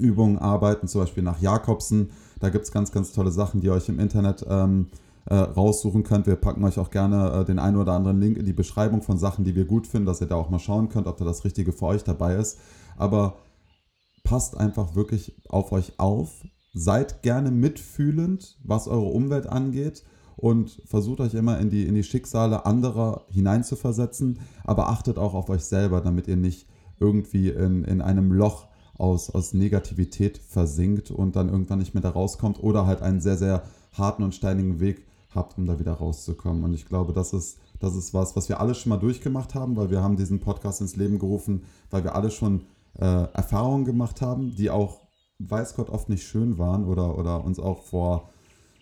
ähm, 0.00 0.38
arbeiten, 0.38 0.86
zum 0.86 1.00
Beispiel 1.00 1.24
nach 1.24 1.40
Jakobsen. 1.40 2.10
Da 2.40 2.50
gibt 2.50 2.64
es 2.64 2.72
ganz, 2.72 2.92
ganz 2.92 3.12
tolle 3.12 3.32
Sachen, 3.32 3.60
die 3.60 3.70
euch 3.70 3.88
im 3.88 3.98
Internet 3.98 4.44
ähm, 4.48 4.86
äh, 5.26 5.34
raussuchen 5.34 6.02
könnt. 6.02 6.26
Wir 6.26 6.36
packen 6.36 6.64
euch 6.64 6.78
auch 6.78 6.90
gerne 6.90 7.32
äh, 7.32 7.44
den 7.44 7.58
einen 7.58 7.76
oder 7.76 7.92
anderen 7.92 8.20
Link 8.20 8.36
in 8.36 8.46
die 8.46 8.52
Beschreibung 8.52 9.02
von 9.02 9.18
Sachen, 9.18 9.44
die 9.44 9.54
wir 9.54 9.64
gut 9.64 9.86
finden, 9.86 10.06
dass 10.06 10.20
ihr 10.20 10.26
da 10.26 10.36
auch 10.36 10.50
mal 10.50 10.58
schauen 10.58 10.88
könnt, 10.88 11.06
ob 11.06 11.16
da 11.16 11.24
das 11.24 11.44
Richtige 11.44 11.72
für 11.72 11.86
euch 11.86 12.04
dabei 12.04 12.34
ist. 12.34 12.58
Aber 12.96 13.36
passt 14.22 14.56
einfach 14.56 14.94
wirklich 14.94 15.34
auf 15.48 15.72
euch 15.72 15.98
auf. 15.98 16.44
Seid 16.72 17.22
gerne 17.22 17.50
mitfühlend, 17.50 18.58
was 18.64 18.88
eure 18.88 19.06
Umwelt 19.06 19.46
angeht 19.46 20.02
und 20.36 20.82
versucht 20.86 21.20
euch 21.20 21.34
immer 21.34 21.58
in 21.60 21.70
die, 21.70 21.86
in 21.86 21.94
die 21.94 22.02
Schicksale 22.02 22.66
anderer 22.66 23.24
hineinzuversetzen, 23.30 24.40
aber 24.64 24.88
achtet 24.88 25.18
auch 25.18 25.34
auf 25.34 25.48
euch 25.50 25.64
selber, 25.64 26.00
damit 26.00 26.26
ihr 26.26 26.36
nicht 26.36 26.66
irgendwie 26.98 27.50
in, 27.50 27.84
in 27.84 28.00
einem 28.00 28.32
Loch 28.32 28.66
aus, 28.96 29.30
aus 29.30 29.54
Negativität 29.54 30.38
versinkt 30.38 31.10
und 31.10 31.36
dann 31.36 31.48
irgendwann 31.48 31.78
nicht 31.78 31.94
mehr 31.94 32.02
da 32.02 32.10
rauskommt 32.10 32.62
oder 32.62 32.86
halt 32.86 33.02
einen 33.02 33.20
sehr, 33.20 33.36
sehr 33.36 33.62
harten 33.92 34.22
und 34.22 34.34
steinigen 34.34 34.80
Weg 34.80 35.04
habt, 35.34 35.58
um 35.58 35.66
da 35.66 35.78
wieder 35.78 35.92
rauszukommen. 35.92 36.64
Und 36.64 36.74
ich 36.74 36.86
glaube, 36.86 37.12
das 37.12 37.32
ist, 37.32 37.58
das 37.80 37.94
ist 37.94 38.14
was, 38.14 38.36
was 38.36 38.48
wir 38.48 38.60
alle 38.60 38.74
schon 38.74 38.90
mal 38.90 38.98
durchgemacht 38.98 39.54
haben, 39.54 39.76
weil 39.76 39.90
wir 39.90 40.02
haben 40.02 40.16
diesen 40.16 40.40
Podcast 40.40 40.80
ins 40.80 40.96
Leben 40.96 41.18
gerufen, 41.18 41.64
weil 41.90 42.04
wir 42.04 42.14
alle 42.14 42.30
schon 42.30 42.62
äh, 42.98 43.04
Erfahrungen 43.32 43.84
gemacht 43.84 44.20
haben, 44.20 44.54
die 44.56 44.70
auch, 44.70 45.00
weiß 45.38 45.74
Gott, 45.74 45.90
oft 45.90 46.08
nicht 46.08 46.26
schön 46.26 46.58
waren 46.58 46.84
oder, 46.84 47.18
oder 47.18 47.44
uns 47.44 47.58
auch 47.58 47.82
vor 47.82 48.28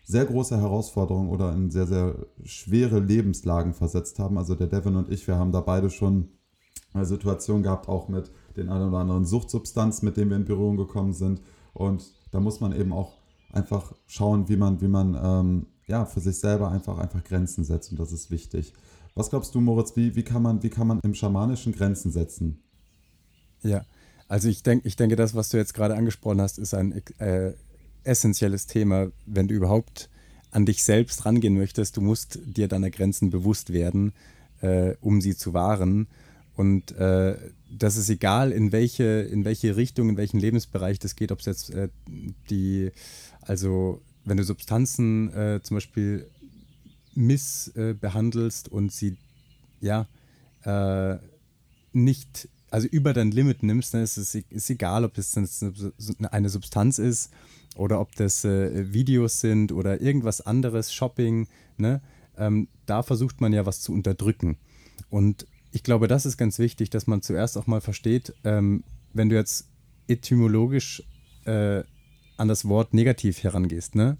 sehr 0.04 0.24
große 0.24 0.60
Herausforderungen 0.60 1.30
oder 1.30 1.52
in 1.52 1.70
sehr, 1.70 1.86
sehr 1.86 2.14
schwere 2.44 2.98
Lebenslagen 2.98 3.72
versetzt 3.72 4.18
haben. 4.18 4.36
Also 4.36 4.54
der 4.54 4.66
Devin 4.66 4.96
und 4.96 5.10
ich, 5.10 5.26
wir 5.26 5.36
haben 5.36 5.52
da 5.52 5.60
beide 5.60 5.90
schon 5.90 6.28
eine 6.92 7.06
Situation 7.06 7.62
gehabt, 7.62 7.88
auch 7.88 8.08
mit 8.08 8.30
den 8.56 8.68
einen 8.68 8.88
oder 8.88 8.98
anderen 8.98 9.24
Suchtsubstanzen, 9.24 10.04
mit 10.04 10.16
denen 10.16 10.30
wir 10.30 10.36
in 10.36 10.44
Berührung 10.44 10.76
gekommen 10.76 11.12
sind. 11.12 11.40
Und 11.72 12.12
da 12.30 12.40
muss 12.40 12.60
man 12.60 12.72
eben 12.72 12.92
auch 12.92 13.14
einfach 13.52 13.94
schauen, 14.06 14.48
wie 14.48 14.56
man, 14.56 14.80
wie 14.80 14.88
man 14.88 15.18
ähm, 15.22 15.66
ja, 15.86 16.04
für 16.04 16.20
sich 16.20 16.38
selber 16.38 16.70
einfach, 16.70 16.98
einfach 16.98 17.22
Grenzen 17.24 17.64
setzt 17.64 17.90
und 17.90 18.00
das 18.00 18.12
ist 18.12 18.30
wichtig. 18.30 18.72
Was 19.14 19.30
glaubst 19.30 19.54
du, 19.54 19.60
Moritz, 19.60 19.94
wie, 19.96 20.14
wie, 20.16 20.22
kann, 20.22 20.42
man, 20.42 20.62
wie 20.62 20.70
kann 20.70 20.86
man 20.86 21.00
im 21.02 21.14
Schamanischen 21.14 21.72
Grenzen 21.72 22.10
setzen? 22.10 22.62
Ja, 23.62 23.84
also 24.28 24.48
ich, 24.48 24.62
denk, 24.62 24.86
ich 24.86 24.96
denke, 24.96 25.16
das, 25.16 25.34
was 25.34 25.50
du 25.50 25.58
jetzt 25.58 25.74
gerade 25.74 25.94
angesprochen 25.94 26.40
hast, 26.40 26.58
ist 26.58 26.72
ein 26.72 27.02
äh, 27.18 27.52
essentielles 28.04 28.66
Thema, 28.66 29.10
wenn 29.26 29.48
du 29.48 29.54
überhaupt 29.54 30.08
an 30.50 30.66
dich 30.66 30.82
selbst 30.84 31.24
rangehen 31.26 31.54
möchtest. 31.54 31.96
Du 31.96 32.00
musst 32.00 32.38
dir 32.44 32.68
deiner 32.68 32.90
Grenzen 32.90 33.30
bewusst 33.30 33.72
werden, 33.72 34.12
äh, 34.60 34.94
um 35.00 35.20
sie 35.20 35.36
zu 35.36 35.52
wahren. 35.52 36.08
Und 36.54 36.92
äh, 36.92 37.36
das 37.70 37.96
ist 37.96 38.10
egal, 38.10 38.52
in 38.52 38.72
welche, 38.72 39.04
in 39.04 39.44
welche 39.44 39.76
Richtung, 39.76 40.10
in 40.10 40.16
welchen 40.16 40.38
Lebensbereich 40.38 40.98
das 40.98 41.16
geht, 41.16 41.32
ob 41.32 41.40
es 41.40 41.46
jetzt 41.46 41.70
äh, 41.70 41.88
die, 42.50 42.90
also 43.40 44.00
wenn 44.24 44.36
du 44.36 44.44
Substanzen 44.44 45.32
äh, 45.34 45.60
zum 45.62 45.76
Beispiel 45.76 46.28
missbehandelst 47.14 48.68
und 48.68 48.92
sie 48.92 49.16
ja 49.80 50.06
äh, 50.64 51.18
nicht, 51.92 52.48
also 52.70 52.88
über 52.88 53.12
dein 53.12 53.30
Limit 53.30 53.62
nimmst, 53.62 53.94
dann 53.94 54.02
ist 54.02 54.16
es 54.16 54.34
ist 54.34 54.70
egal, 54.70 55.04
ob 55.04 55.14
das 55.14 55.36
eine 55.36 56.48
Substanz 56.48 56.98
ist 56.98 57.30
oder 57.76 58.00
ob 58.00 58.14
das 58.16 58.44
äh, 58.44 58.92
Videos 58.92 59.40
sind 59.40 59.72
oder 59.72 60.00
irgendwas 60.00 60.40
anderes, 60.40 60.92
Shopping, 60.92 61.48
ne? 61.76 62.00
Ähm, 62.38 62.68
da 62.86 63.02
versucht 63.02 63.42
man 63.42 63.52
ja 63.52 63.66
was 63.66 63.82
zu 63.82 63.92
unterdrücken. 63.92 64.56
Und 65.10 65.46
ich 65.70 65.82
glaube, 65.82 66.08
das 66.08 66.24
ist 66.24 66.38
ganz 66.38 66.58
wichtig, 66.58 66.88
dass 66.88 67.06
man 67.06 67.20
zuerst 67.20 67.58
auch 67.58 67.66
mal 67.66 67.82
versteht, 67.82 68.34
ähm, 68.44 68.84
wenn 69.12 69.28
du 69.28 69.36
jetzt 69.36 69.68
etymologisch 70.08 71.02
äh, 71.44 71.82
an 72.36 72.48
das 72.48 72.68
Wort 72.68 72.94
negativ 72.94 73.42
herangehst, 73.42 73.94
ne? 73.94 74.16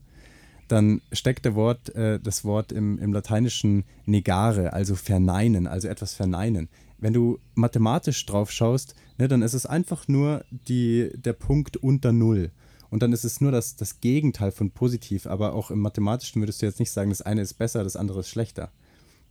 dann 0.72 1.02
steckt 1.12 1.44
der 1.44 1.54
Wort, 1.54 1.94
äh, 1.94 2.18
das 2.18 2.44
Wort 2.44 2.72
im, 2.72 2.98
im 2.98 3.12
Lateinischen 3.12 3.84
negare, 4.06 4.72
also 4.72 4.94
verneinen, 4.94 5.66
also 5.66 5.86
etwas 5.88 6.14
verneinen. 6.14 6.68
Wenn 6.98 7.12
du 7.12 7.38
mathematisch 7.54 8.24
drauf 8.24 8.50
schaust, 8.50 8.94
ne, 9.18 9.28
dann 9.28 9.42
ist 9.42 9.54
es 9.54 9.66
einfach 9.66 10.08
nur 10.08 10.44
die, 10.50 11.10
der 11.14 11.34
Punkt 11.34 11.76
unter 11.76 12.12
Null. 12.12 12.52
Und 12.88 13.02
dann 13.02 13.12
ist 13.12 13.24
es 13.24 13.40
nur 13.40 13.52
das, 13.52 13.76
das 13.76 14.00
Gegenteil 14.00 14.50
von 14.50 14.70
positiv. 14.70 15.26
Aber 15.26 15.54
auch 15.54 15.70
im 15.70 15.80
Mathematischen 15.80 16.40
würdest 16.40 16.62
du 16.62 16.66
jetzt 16.66 16.78
nicht 16.78 16.90
sagen, 16.90 17.10
das 17.10 17.22
eine 17.22 17.42
ist 17.42 17.54
besser, 17.54 17.84
das 17.84 17.96
andere 17.96 18.20
ist 18.20 18.28
schlechter. 18.28 18.70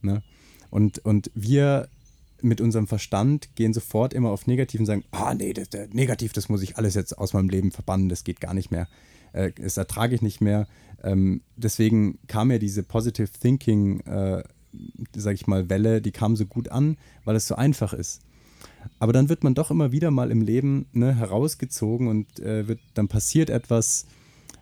Ne? 0.01 0.21
Und, 0.69 0.99
und 0.99 1.31
wir 1.33 1.87
mit 2.43 2.61
unserem 2.61 2.87
Verstand 2.87 3.55
gehen 3.55 3.73
sofort 3.73 4.13
immer 4.13 4.29
auf 4.29 4.47
negativ 4.47 4.79
und 4.79 4.85
sagen, 4.85 5.03
ah 5.11 5.33
nee, 5.33 5.53
das, 5.53 5.69
das, 5.69 5.89
negativ, 5.91 6.33
das 6.33 6.49
muss 6.49 6.61
ich 6.61 6.77
alles 6.77 6.95
jetzt 6.95 7.17
aus 7.17 7.33
meinem 7.33 7.49
Leben 7.49 7.71
verbannen, 7.71 8.09
das 8.09 8.23
geht 8.23 8.41
gar 8.41 8.53
nicht 8.53 8.71
mehr. 8.71 8.87
Äh, 9.33 9.51
das 9.59 9.77
ertrage 9.77 10.15
ich 10.15 10.21
nicht 10.21 10.41
mehr. 10.41 10.67
Ähm, 11.03 11.41
deswegen 11.55 12.19
kam 12.27 12.49
mir 12.49 12.59
diese 12.59 12.83
Positive 12.83 13.29
Thinking, 13.39 14.01
äh, 14.01 14.43
sag 15.15 15.35
ich 15.35 15.47
mal, 15.47 15.69
Welle, 15.69 16.01
die 16.01 16.11
kam 16.11 16.35
so 16.35 16.45
gut 16.45 16.69
an, 16.69 16.97
weil 17.25 17.35
es 17.35 17.47
so 17.47 17.55
einfach 17.55 17.93
ist. 17.93 18.21
Aber 18.99 19.13
dann 19.13 19.29
wird 19.29 19.43
man 19.43 19.53
doch 19.53 19.71
immer 19.71 19.91
wieder 19.91 20.11
mal 20.11 20.31
im 20.31 20.41
Leben 20.41 20.85
ne, 20.91 21.15
herausgezogen 21.15 22.07
und 22.07 22.39
äh, 22.39 22.67
wird, 22.67 22.79
dann 22.93 23.07
passiert 23.07 23.49
etwas, 23.49 24.05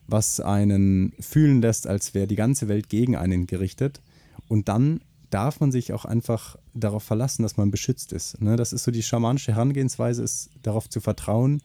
was 0.07 0.39
einen 0.39 1.13
fühlen 1.19 1.61
lässt, 1.61 1.87
als 1.87 2.13
wäre 2.13 2.27
die 2.27 2.35
ganze 2.35 2.67
Welt 2.67 2.89
gegen 2.89 3.15
einen 3.15 3.47
gerichtet. 3.47 4.01
Und 4.47 4.67
dann 4.67 5.01
darf 5.29 5.59
man 5.59 5.71
sich 5.71 5.93
auch 5.93 6.05
einfach 6.05 6.57
darauf 6.73 7.03
verlassen, 7.03 7.43
dass 7.43 7.57
man 7.57 7.71
beschützt 7.71 8.13
ist. 8.13 8.41
Ne? 8.41 8.55
Das 8.55 8.73
ist 8.73 8.83
so 8.83 8.91
die 8.91 9.03
schamanische 9.03 9.53
Herangehensweise, 9.53 10.23
ist 10.23 10.49
darauf 10.63 10.89
zu 10.89 10.99
vertrauen, 10.99 11.61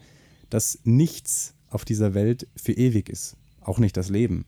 dass 0.50 0.78
nichts 0.84 1.54
auf 1.70 1.84
dieser 1.84 2.14
Welt 2.14 2.46
für 2.56 2.72
ewig 2.72 3.08
ist. 3.08 3.36
Auch 3.60 3.78
nicht 3.78 3.96
das 3.96 4.10
Leben. 4.10 4.44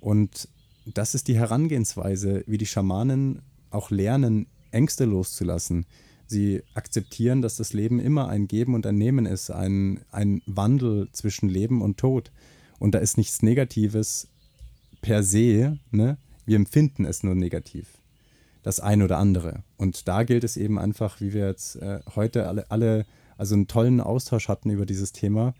Und 0.00 0.48
das 0.84 1.14
ist 1.14 1.28
die 1.28 1.36
Herangehensweise, 1.36 2.44
wie 2.46 2.58
die 2.58 2.66
Schamanen 2.66 3.42
auch 3.70 3.90
lernen, 3.90 4.46
Ängste 4.70 5.04
loszulassen. 5.04 5.86
Sie 6.26 6.62
akzeptieren, 6.74 7.40
dass 7.40 7.56
das 7.56 7.72
Leben 7.72 8.00
immer 8.00 8.28
ein 8.28 8.48
Geben 8.48 8.74
und 8.74 8.86
ein 8.86 8.96
Nehmen 8.96 9.26
ist, 9.26 9.50
ein, 9.50 10.00
ein 10.10 10.42
Wandel 10.46 11.08
zwischen 11.12 11.48
Leben 11.48 11.80
und 11.80 11.96
Tod. 11.96 12.30
Und 12.78 12.94
da 12.94 12.98
ist 12.98 13.16
nichts 13.16 13.42
Negatives 13.42 14.28
per 15.00 15.22
se. 15.22 15.78
Ne? 15.90 16.18
Wir 16.44 16.56
empfinden 16.56 17.04
es 17.04 17.22
nur 17.22 17.34
negativ. 17.34 17.97
Das 18.68 18.80
eine 18.80 19.04
oder 19.04 19.16
andere. 19.16 19.62
Und 19.78 20.08
da 20.08 20.24
gilt 20.24 20.44
es 20.44 20.58
eben 20.58 20.78
einfach, 20.78 21.22
wie 21.22 21.32
wir 21.32 21.46
jetzt 21.46 21.76
äh, 21.76 22.00
heute 22.14 22.46
alle, 22.48 22.70
alle 22.70 23.06
also 23.38 23.54
einen 23.54 23.66
tollen 23.66 23.98
Austausch 23.98 24.48
hatten 24.48 24.68
über 24.68 24.84
dieses 24.84 25.12
Thema, 25.12 25.54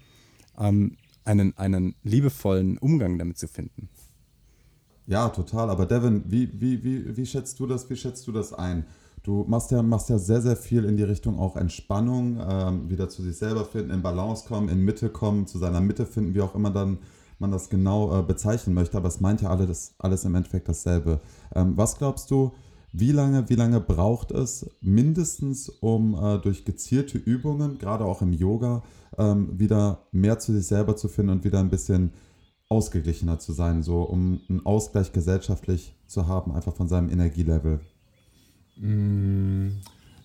ähm, 0.59 0.99
einen, 1.25 1.57
einen 1.57 1.95
liebevollen 2.03 2.77
Umgang 2.77 3.17
damit 3.17 3.39
zu 3.39 3.49
finden. 3.49 3.89
Ja, 5.07 5.31
total. 5.31 5.71
Aber 5.71 5.87
Devin, 5.87 6.23
wie, 6.27 6.51
wie, 6.61 6.85
wie, 6.85 7.17
wie 7.17 7.25
schätzt 7.25 7.59
du 7.59 7.67
das, 7.67 7.89
wie 7.89 7.97
schätzt 7.97 8.27
du 8.27 8.33
das 8.33 8.53
ein? 8.53 8.85
Du 9.23 9.47
machst 9.49 9.71
ja, 9.71 9.83
machst 9.83 10.11
ja 10.11 10.19
sehr, 10.19 10.43
sehr 10.43 10.57
viel 10.57 10.85
in 10.85 10.99
die 10.99 11.05
Richtung 11.05 11.39
auch 11.39 11.57
Entspannung, 11.57 12.39
ähm, 12.47 12.91
wieder 12.91 13.09
zu 13.09 13.23
sich 13.23 13.39
selber 13.39 13.65
finden, 13.65 13.91
in 13.91 14.03
Balance 14.03 14.47
kommen, 14.47 14.69
in 14.69 14.85
Mitte 14.85 15.09
kommen, 15.09 15.47
zu 15.47 15.57
seiner 15.57 15.81
Mitte 15.81 16.05
finden, 16.05 16.35
wie 16.35 16.43
auch 16.43 16.55
immer 16.55 16.71
dann 16.71 16.99
man 17.39 17.53
das 17.53 17.71
genau 17.71 18.19
äh, 18.19 18.23
bezeichnen 18.23 18.75
möchte. 18.75 18.99
Aber 18.99 19.09
es 19.09 19.21
meint 19.21 19.41
ja 19.41 19.49
alle 19.49 19.67
das, 19.67 19.95
alles 19.97 20.27
im 20.27 20.35
Endeffekt 20.35 20.69
dasselbe. 20.69 21.21
Ähm, 21.55 21.75
was 21.75 21.97
glaubst 21.97 22.31
du, 22.31 22.53
wie 22.93 23.13
lange, 23.13 23.49
wie 23.49 23.55
lange 23.55 23.81
braucht 23.81 24.31
es 24.31 24.69
mindestens, 24.81 25.69
um 25.69 26.15
äh, 26.15 26.39
durch 26.39 26.65
gezielte 26.65 27.19
Übungen, 27.19 27.79
gerade 27.79 28.05
auch 28.05 28.23
im 28.23 28.33
Yoga, 28.33 28.83
ähm, 29.17 29.59
wieder 29.59 30.07
mehr 30.13 30.39
zu 30.39 30.53
sich 30.53 30.67
selber 30.67 30.97
zu 30.97 31.09
finden 31.09 31.33
und 31.33 31.45
wieder 31.45 31.61
ein 31.61 31.71
bisschen 31.71 32.13
ausgeglichener 32.69 33.39
zu 33.39 33.53
sein, 33.53 33.83
so 33.83 34.03
um 34.03 34.41
einen 34.49 34.65
Ausgleich 34.65 35.13
gesellschaftlich 35.13 35.95
zu 36.07 36.27
haben, 36.27 36.53
einfach 36.53 36.75
von 36.75 36.89
seinem 36.89 37.11
Energielevel? 37.11 37.81
Mm, 38.77 39.69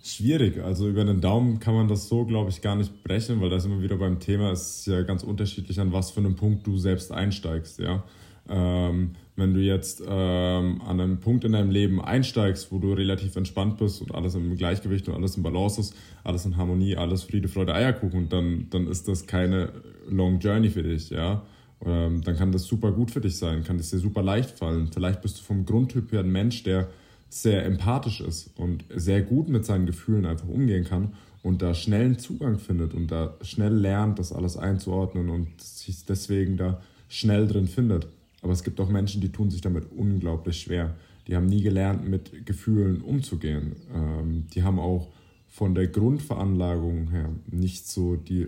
schwierig. 0.03 0.61
Also 0.61 0.89
über 0.89 1.05
den 1.05 1.21
Daumen 1.21 1.59
kann 1.59 1.73
man 1.73 1.87
das 1.87 2.07
so, 2.07 2.25
glaube 2.25 2.49
ich, 2.49 2.61
gar 2.61 2.75
nicht 2.75 3.03
brechen, 3.03 3.41
weil 3.41 3.49
das 3.49 3.65
immer 3.65 3.81
wieder 3.81 3.97
beim 3.97 4.19
Thema 4.19 4.51
ist 4.51 4.85
ja 4.85 5.01
ganz 5.03 5.23
unterschiedlich, 5.23 5.79
an 5.79 5.93
was 5.93 6.11
für 6.11 6.19
einem 6.19 6.35
Punkt 6.35 6.67
du 6.67 6.77
selbst 6.77 7.11
einsteigst. 7.11 7.79
Ja? 7.79 8.03
Ähm, 8.49 9.11
wenn 9.35 9.53
du 9.53 9.61
jetzt 9.61 10.03
ähm, 10.07 10.81
an 10.85 10.99
einem 10.99 11.19
Punkt 11.19 11.43
in 11.43 11.53
deinem 11.53 11.71
Leben 11.71 12.01
einsteigst, 12.01 12.71
wo 12.71 12.77
du 12.77 12.93
relativ 12.93 13.35
entspannt 13.35 13.77
bist 13.77 14.01
und 14.01 14.13
alles 14.13 14.35
im 14.35 14.55
Gleichgewicht 14.55 15.07
und 15.07 15.15
alles 15.15 15.37
im 15.37 15.43
Balance 15.43 15.81
ist, 15.81 15.95
alles 16.23 16.45
in 16.45 16.57
Harmonie, 16.57 16.95
alles 16.97 17.23
Friede, 17.23 17.47
Freude, 17.47 17.73
Eierkuchen, 17.73 18.29
dann, 18.29 18.67
dann 18.69 18.87
ist 18.87 19.07
das 19.07 19.25
keine 19.25 19.69
Long 20.09 20.39
Journey 20.39 20.69
für 20.69 20.83
dich, 20.83 21.09
ja. 21.09 21.43
Ähm, 21.85 22.21
dann 22.23 22.37
kann 22.37 22.51
das 22.51 22.63
super 22.63 22.91
gut 22.91 23.11
für 23.11 23.21
dich 23.21 23.37
sein, 23.37 23.63
kann 23.63 23.77
das 23.77 23.89
dir 23.89 23.99
super 23.99 24.21
leicht 24.21 24.51
fallen. 24.51 24.89
Vielleicht 24.93 25.21
bist 25.21 25.39
du 25.39 25.43
vom 25.43 25.65
Grundtyp 25.65 26.11
her 26.11 26.19
ein 26.19 26.31
Mensch, 26.31 26.63
der 26.63 26.89
sehr 27.29 27.65
empathisch 27.65 28.21
ist 28.21 28.51
und 28.57 28.85
sehr 28.93 29.21
gut 29.23 29.49
mit 29.49 29.65
seinen 29.65 29.87
Gefühlen 29.87 30.25
einfach 30.25 30.47
umgehen 30.47 30.85
kann 30.85 31.13
und 31.41 31.61
da 31.61 31.73
schnell 31.73 32.05
einen 32.05 32.19
Zugang 32.19 32.59
findet 32.59 32.93
und 32.93 33.07
da 33.07 33.35
schnell 33.41 33.73
lernt, 33.73 34.19
das 34.19 34.31
alles 34.31 34.57
einzuordnen 34.57 35.29
und 35.29 35.59
sich 35.59 36.05
deswegen 36.05 36.57
da 36.57 36.81
schnell 37.09 37.47
drin 37.47 37.67
findet. 37.67 38.07
Aber 38.43 38.51
es 38.51 38.63
gibt 38.63 38.79
auch 38.79 38.89
Menschen, 38.89 39.21
die 39.21 39.31
tun 39.31 39.49
sich 39.49 39.61
damit 39.61 39.91
unglaublich 39.91 40.59
schwer. 40.59 40.95
Die 41.27 41.35
haben 41.35 41.47
nie 41.47 41.61
gelernt, 41.61 42.07
mit 42.07 42.45
Gefühlen 42.45 43.01
umzugehen. 43.01 43.77
Ähm, 43.93 44.47
die 44.53 44.63
haben 44.63 44.79
auch 44.79 45.07
von 45.47 45.73
der 45.73 45.87
Grundveranlagung 45.87 47.09
her 47.09 47.29
nicht 47.49 47.87
so 47.87 48.17
die, 48.17 48.47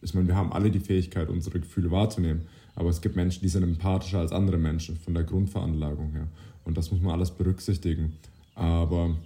ich 0.00 0.14
meine, 0.14 0.28
wir 0.28 0.34
haben 0.34 0.52
alle 0.52 0.70
die 0.70 0.80
Fähigkeit, 0.80 1.28
unsere 1.28 1.60
Gefühle 1.60 1.90
wahrzunehmen, 1.90 2.42
aber 2.74 2.88
es 2.88 3.02
gibt 3.02 3.16
Menschen, 3.16 3.42
die 3.42 3.48
sind 3.48 3.62
empathischer 3.62 4.20
als 4.20 4.32
andere 4.32 4.56
Menschen 4.56 4.96
von 4.96 5.14
der 5.14 5.24
Grundveranlagung 5.24 6.12
her. 6.12 6.28
Und 6.64 6.78
das 6.78 6.90
muss 6.90 7.00
man 7.00 7.12
alles 7.12 7.30
berücksichtigen. 7.30 8.14
Aber 8.54 9.16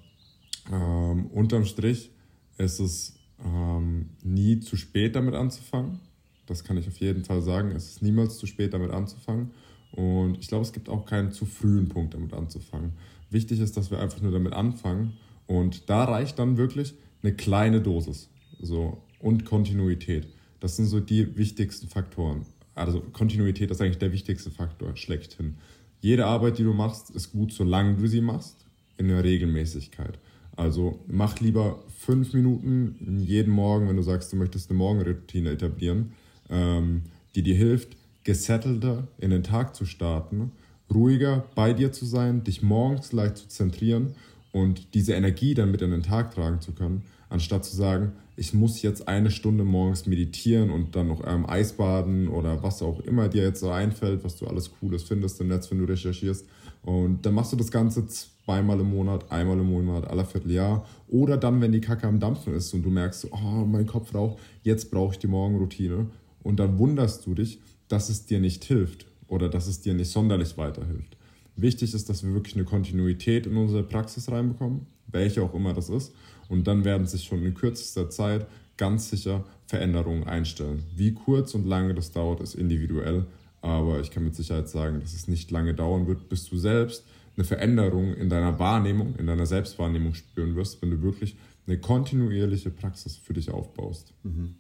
ähm, 0.73 1.27
unterm 1.27 1.65
Strich 1.65 2.11
ist 2.57 2.81
es 2.81 3.15
ähm, 3.45 4.11
nie 4.25 4.59
zu 4.59 4.77
spät 4.77 5.15
damit 5.15 5.35
anzufangen. 5.35 6.01
Das 6.47 6.65
kann 6.65 6.77
ich 6.77 6.89
auf 6.89 6.97
jeden 6.97 7.25
Fall 7.25 7.43
sagen. 7.43 7.71
Es 7.71 7.91
ist 7.91 8.03
niemals 8.03 8.39
zu 8.39 8.47
spät 8.47 8.75
damit 8.75 8.91
anzufangen. 8.91 9.51
Und 9.93 10.39
ich 10.39 10.49
glaube, 10.49 10.63
es 10.63 10.73
gibt 10.73 10.89
auch 10.89 11.07
keinen 11.07 11.33
zu 11.33 11.47
frühen 11.47 11.89
Punkt 11.89 12.15
damit 12.15 12.33
anzufangen. 12.33 12.93
Wichtig 13.31 13.61
ist, 13.61 13.77
dass 13.77 13.91
wir 13.91 14.01
einfach 14.01 14.21
nur 14.21 14.33
damit 14.33 14.53
anfangen. 14.53 15.15
Und 15.47 15.89
da 15.89 16.05
reicht 16.05 16.39
dann 16.39 16.57
wirklich 16.57 16.95
eine 17.23 17.35
kleine 17.35 17.81
Dosis. 17.81 18.29
So, 18.61 19.03
und 19.21 19.45
Kontinuität. 19.45 20.29
Das 20.61 20.77
sind 20.77 20.87
so 20.87 21.01
die 21.01 21.37
wichtigsten 21.37 21.89
Faktoren. 21.89 22.47
Also 22.75 23.01
Kontinuität 23.13 23.71
ist 23.71 23.81
eigentlich 23.81 23.99
der 23.99 24.13
wichtigste 24.13 24.51
Faktor 24.51 24.97
schlechthin. 24.97 25.57
Jede 26.01 26.27
Arbeit, 26.27 26.59
die 26.59 26.63
du 26.65 26.73
machst, 26.73 27.11
ist 27.11 27.33
gut, 27.33 27.53
solange 27.53 27.97
du 27.97 28.07
sie 28.07 28.21
machst, 28.21 28.67
in 28.99 29.09
der 29.09 29.25
Regelmäßigkeit. 29.25 30.19
Also 30.57 31.01
mach 31.07 31.39
lieber 31.41 31.83
fünf 31.99 32.33
Minuten 32.33 33.21
jeden 33.21 33.53
Morgen, 33.53 33.89
wenn 33.89 33.97
du 33.97 34.03
sagst, 34.03 34.33
du 34.33 34.37
möchtest 34.37 34.71
eine 34.71 34.79
Morgenroutine 34.79 35.51
etablieren, 35.51 36.13
ähm, 36.51 37.03
die 37.35 37.43
dir 37.43 37.55
hilft, 37.55 37.97
gesettelter 38.29 39.09
in 39.17 39.31
den 39.31 39.43
Tag 39.43 39.75
zu 39.75 39.87
starten, 39.87 40.53
ruhiger 40.93 41.47
bei 41.55 41.73
dir 41.73 41.93
zu 41.93 42.05
sein, 42.05 42.45
dich 42.45 42.61
morgens 42.61 43.11
leicht 43.13 43.39
zu 43.39 43.49
zentrieren 43.49 44.13
und 44.53 44.93
diese 44.93 45.15
Energie 45.15 45.55
dann 45.55 45.71
mit 45.71 45.81
in 45.81 45.93
den 45.93 46.03
Tag 46.03 46.35
tragen 46.35 46.61
zu 46.61 46.73
können, 46.73 47.05
anstatt 47.31 47.65
zu 47.65 47.75
sagen, 47.75 48.13
ich 48.37 48.53
muss 48.53 48.83
jetzt 48.83 49.09
eine 49.09 49.31
Stunde 49.31 49.65
morgens 49.65 50.05
meditieren 50.05 50.69
und 50.69 50.95
dann 50.95 51.09
noch 51.09 51.27
ähm, 51.27 51.49
Eisbaden 51.49 52.29
oder 52.29 52.63
was 52.63 52.83
auch 52.83 53.01
immer 53.01 53.31
dir 53.31 53.45
jetzt 53.45 53.61
so 53.61 53.71
einfällt, 53.71 54.23
was 54.25 54.37
du 54.37 54.47
alles 54.47 54.73
Cooles 54.79 55.05
findest 55.05 55.41
im 55.41 55.49
Netz, 55.49 55.71
wenn 55.71 55.79
du 55.79 55.87
recherchierst. 55.87 56.47
Und 56.83 57.25
dann 57.25 57.33
machst 57.33 57.55
du 57.55 57.57
das 57.57 57.71
Ganze 57.71 58.07
zweimal 58.09 58.79
im 58.79 58.91
Monat, 58.91 59.33
einmal 59.33 59.59
im 59.59 59.71
Monat, 59.71 60.07
aller 60.07 60.27
Vierteljahr. 60.27 60.85
Oder 61.09 61.39
dann, 61.39 61.63
wenn 61.63 61.73
die 61.73 61.81
Kacke 61.81 62.07
am 62.07 62.21
Dampfen 62.21 62.55
ist 62.55 62.75
und 62.75 62.83
du 62.83 62.91
merkst, 62.91 63.29
oh, 63.33 63.65
mein 63.65 63.87
Kopf 63.87 64.15
raucht, 64.15 64.39
jetzt 64.65 64.91
brauche 64.91 65.15
ich 65.15 65.19
die 65.19 65.29
Morgenroutine. 65.29 66.09
Und 66.43 66.61
dann 66.61 66.79
wunderst 66.79 67.27
du 67.27 67.35
dich, 67.35 67.59
dass 67.89 68.09
es 68.09 68.27
dir 68.27 68.41
nicht 68.41 68.65
hilft 68.65 69.07
oder 69.27 69.49
dass 69.49 69.67
es 69.67 69.81
dir 69.81 69.95
nicht 69.95 70.11
sonderlich 70.11 70.57
weiterhilft. 70.57 71.17
Wichtig 71.57 71.95
ist, 71.95 72.09
dass 72.09 72.23
wir 72.23 72.33
wirklich 72.35 72.55
eine 72.55 72.65
Kontinuität 72.65 73.47
in 73.47 73.57
unsere 73.57 73.83
Praxis 73.83 74.31
reinbekommen, 74.31 74.87
welche 75.09 75.43
auch 75.43 75.55
immer 75.55 75.75
das 75.75 75.89
ist. 75.89 76.13
Und 76.49 76.67
dann 76.67 76.85
werden 76.85 77.07
sich 77.07 77.25
schon 77.25 77.45
in 77.45 77.55
kürzester 77.55 78.09
Zeit 78.11 78.47
ganz 78.77 79.11
sicher 79.11 79.45
Veränderungen 79.67 80.25
einstellen. 80.25 80.85
Wie 80.95 81.13
kurz 81.13 81.55
und 81.55 81.67
lange 81.67 81.95
das 81.95 82.13
dauert, 82.13 82.41
ist 82.41 82.55
individuell. 82.55 83.27
Aber 83.61 84.01
ich 84.01 84.11
kann 84.11 84.25
mit 84.25 84.37
Sicherheit 84.37 84.69
sagen, 84.69 85.01
dass 85.01 85.15
es 85.15 85.27
nicht 85.27 85.51
lange 85.51 85.75
dauern 85.75 86.07
wird, 86.07 86.29
bis 86.29 86.49
du 86.49 86.57
selbst 86.57 87.05
eine 87.37 87.45
Veränderung 87.45 88.15
in 88.15 88.29
deiner 88.29 88.59
Wahrnehmung, 88.59 89.17
in 89.17 89.27
deiner 89.27 89.47
Selbstwahrnehmung 89.47 90.15
spüren 90.15 90.57
wirst, 90.57 90.81
wenn 90.81 90.91
du 90.91 91.03
wirklich 91.03 91.37
eine 91.67 91.79
kontinuierliche 91.79 92.71
Praxis 92.71 93.17
für 93.17 93.35
dich 93.35 93.51
aufbaust. 93.51 94.15
Mhm. 94.23 94.55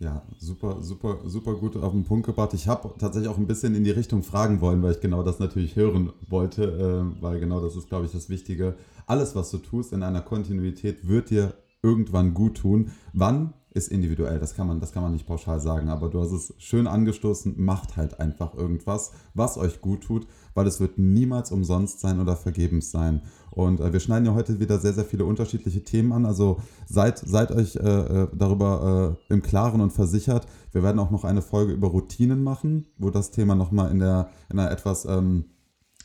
Ja, 0.00 0.22
super, 0.38 0.78
super, 0.80 1.18
super 1.26 1.54
gut 1.56 1.76
auf 1.76 1.92
den 1.92 2.04
Punkt 2.04 2.24
gebracht. 2.24 2.54
Ich 2.54 2.66
habe 2.66 2.90
tatsächlich 2.98 3.30
auch 3.30 3.36
ein 3.36 3.46
bisschen 3.46 3.74
in 3.74 3.84
die 3.84 3.90
Richtung 3.90 4.22
fragen 4.22 4.62
wollen, 4.62 4.82
weil 4.82 4.92
ich 4.92 5.00
genau 5.00 5.22
das 5.22 5.40
natürlich 5.40 5.76
hören 5.76 6.10
wollte, 6.26 6.64
äh, 6.64 7.22
weil 7.22 7.38
genau 7.38 7.60
das 7.60 7.76
ist, 7.76 7.88
glaube 7.90 8.06
ich, 8.06 8.12
das 8.12 8.30
Wichtige. 8.30 8.76
Alles, 9.06 9.36
was 9.36 9.50
du 9.50 9.58
tust 9.58 9.92
in 9.92 10.02
einer 10.02 10.22
Kontinuität, 10.22 11.06
wird 11.06 11.28
dir 11.28 11.52
irgendwann 11.82 12.32
gut 12.32 12.56
tun. 12.56 12.92
Wann 13.12 13.52
ist 13.72 13.88
individuell, 13.88 14.38
das 14.40 14.54
kann 14.54 14.66
man, 14.66 14.80
das 14.80 14.92
kann 14.92 15.02
man 15.02 15.12
nicht 15.12 15.26
pauschal 15.26 15.60
sagen, 15.60 15.88
aber 15.88 16.08
du 16.08 16.20
hast 16.20 16.32
es 16.32 16.54
schön 16.58 16.86
angestoßen, 16.86 17.54
macht 17.56 17.96
halt 17.96 18.18
einfach 18.18 18.54
irgendwas, 18.54 19.12
was 19.34 19.56
euch 19.58 19.80
gut 19.80 20.02
tut, 20.02 20.26
weil 20.54 20.66
es 20.66 20.80
wird 20.80 20.98
niemals 20.98 21.52
umsonst 21.52 22.00
sein 22.00 22.20
oder 22.20 22.36
vergebens 22.36 22.90
sein. 22.90 23.22
Und 23.50 23.80
äh, 23.80 23.92
wir 23.92 24.00
schneiden 24.00 24.26
ja 24.26 24.34
heute 24.34 24.58
wieder 24.58 24.78
sehr, 24.78 24.92
sehr 24.92 25.04
viele 25.04 25.24
unterschiedliche 25.24 25.84
Themen 25.84 26.12
an. 26.12 26.26
Also 26.26 26.60
seid, 26.86 27.18
seid 27.18 27.52
euch 27.52 27.76
äh, 27.76 27.80
äh, 27.80 28.28
darüber 28.34 29.16
äh, 29.30 29.32
im 29.32 29.42
Klaren 29.42 29.80
und 29.80 29.92
versichert. 29.92 30.46
Wir 30.72 30.82
werden 30.82 30.98
auch 30.98 31.10
noch 31.10 31.24
eine 31.24 31.42
Folge 31.42 31.72
über 31.72 31.88
Routinen 31.88 32.42
machen, 32.42 32.86
wo 32.98 33.10
das 33.10 33.30
Thema 33.30 33.54
nochmal 33.54 33.90
in, 33.90 34.00
der, 34.00 34.30
in 34.50 34.58
einer 34.58 34.70
etwas... 34.70 35.04
Ähm, 35.04 35.44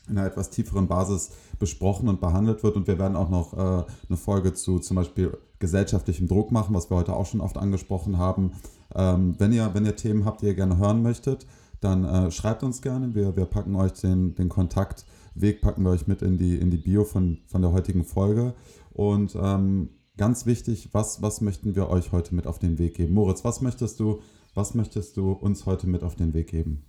in 0.08 0.18
einer 0.18 0.28
etwas 0.28 0.50
tieferen 0.50 0.86
Basis 0.86 1.32
besprochen 1.58 2.08
und 2.08 2.20
behandelt 2.20 2.62
wird. 2.62 2.76
Und 2.76 2.86
wir 2.86 2.96
werden 3.00 3.16
auch 3.16 3.28
noch 3.28 3.54
äh, 3.54 3.84
eine 4.08 4.16
Folge 4.16 4.54
zu 4.54 4.78
zum 4.78 4.94
Beispiel 4.94 5.36
gesellschaftlichem 5.58 6.28
Druck 6.28 6.52
machen, 6.52 6.74
was 6.74 6.90
wir 6.90 6.96
heute 6.96 7.14
auch 7.14 7.26
schon 7.26 7.40
oft 7.40 7.56
angesprochen 7.56 8.18
haben. 8.18 8.52
Ähm, 8.94 9.34
wenn, 9.38 9.52
ihr, 9.52 9.70
wenn 9.72 9.86
ihr 9.86 9.96
Themen 9.96 10.24
habt, 10.24 10.42
die 10.42 10.46
ihr 10.46 10.54
gerne 10.54 10.78
hören 10.78 11.02
möchtet, 11.02 11.46
dann 11.80 12.04
äh, 12.04 12.30
schreibt 12.30 12.62
uns 12.62 12.82
gerne. 12.82 13.14
Wir, 13.14 13.36
wir 13.36 13.44
packen 13.44 13.74
euch 13.76 13.92
den, 13.92 14.34
den 14.34 14.48
Kontakt 14.48 15.06
Weg 15.36 15.60
packen 15.60 15.82
wir 15.82 15.90
euch 15.90 16.06
mit 16.06 16.22
in 16.22 16.38
die, 16.38 16.56
in 16.56 16.70
die 16.70 16.78
Bio 16.78 17.04
von, 17.04 17.38
von 17.46 17.60
der 17.60 17.72
heutigen 17.72 18.04
Folge. 18.04 18.54
Und 18.92 19.36
ähm, 19.40 19.90
ganz 20.16 20.46
wichtig, 20.46 20.88
was, 20.92 21.20
was 21.20 21.42
möchten 21.42 21.76
wir 21.76 21.90
euch 21.90 22.10
heute 22.12 22.34
mit 22.34 22.46
auf 22.46 22.58
den 22.58 22.78
Weg 22.78 22.94
geben? 22.94 23.14
Moritz, 23.14 23.44
was 23.44 23.60
möchtest 23.60 24.00
du, 24.00 24.20
was 24.54 24.74
möchtest 24.74 25.16
du 25.16 25.32
uns 25.32 25.66
heute 25.66 25.86
mit 25.86 26.02
auf 26.02 26.16
den 26.16 26.32
Weg 26.32 26.48
geben? 26.48 26.84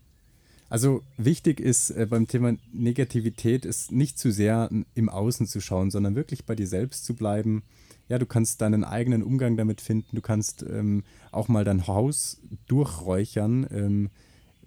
Also 0.70 1.02
wichtig 1.18 1.60
ist 1.60 1.92
äh, 1.92 2.06
beim 2.10 2.28
Thema 2.28 2.56
Negativität 2.74 3.66
ist 3.66 3.92
nicht 3.92 4.20
zu 4.20 4.32
sehr 4.32 4.70
im 4.96 5.10
Außen 5.10 5.48
zu 5.48 5.62
schauen, 5.62 5.92
sondern 5.92 6.16
wirklich 6.16 6.46
bei 6.46 6.56
dir 6.56 6.68
selbst 6.68 7.06
zu 7.06 7.16
bleiben. 7.16 7.64
Ja, 8.10 8.20
du 8.20 8.26
kannst 8.26 8.62
deinen 8.62 8.84
eigenen 8.84 9.24
Umgang 9.24 9.58
damit 9.58 9.82
finden. 9.82 10.16
Du 10.16 10.22
kannst 10.22 10.64
ähm, 10.64 11.04
auch 11.32 11.48
mal 11.48 11.64
dein 11.64 11.88
Haus 11.88 12.42
durchräuchern. 12.68 13.68
Ähm, 13.72 14.10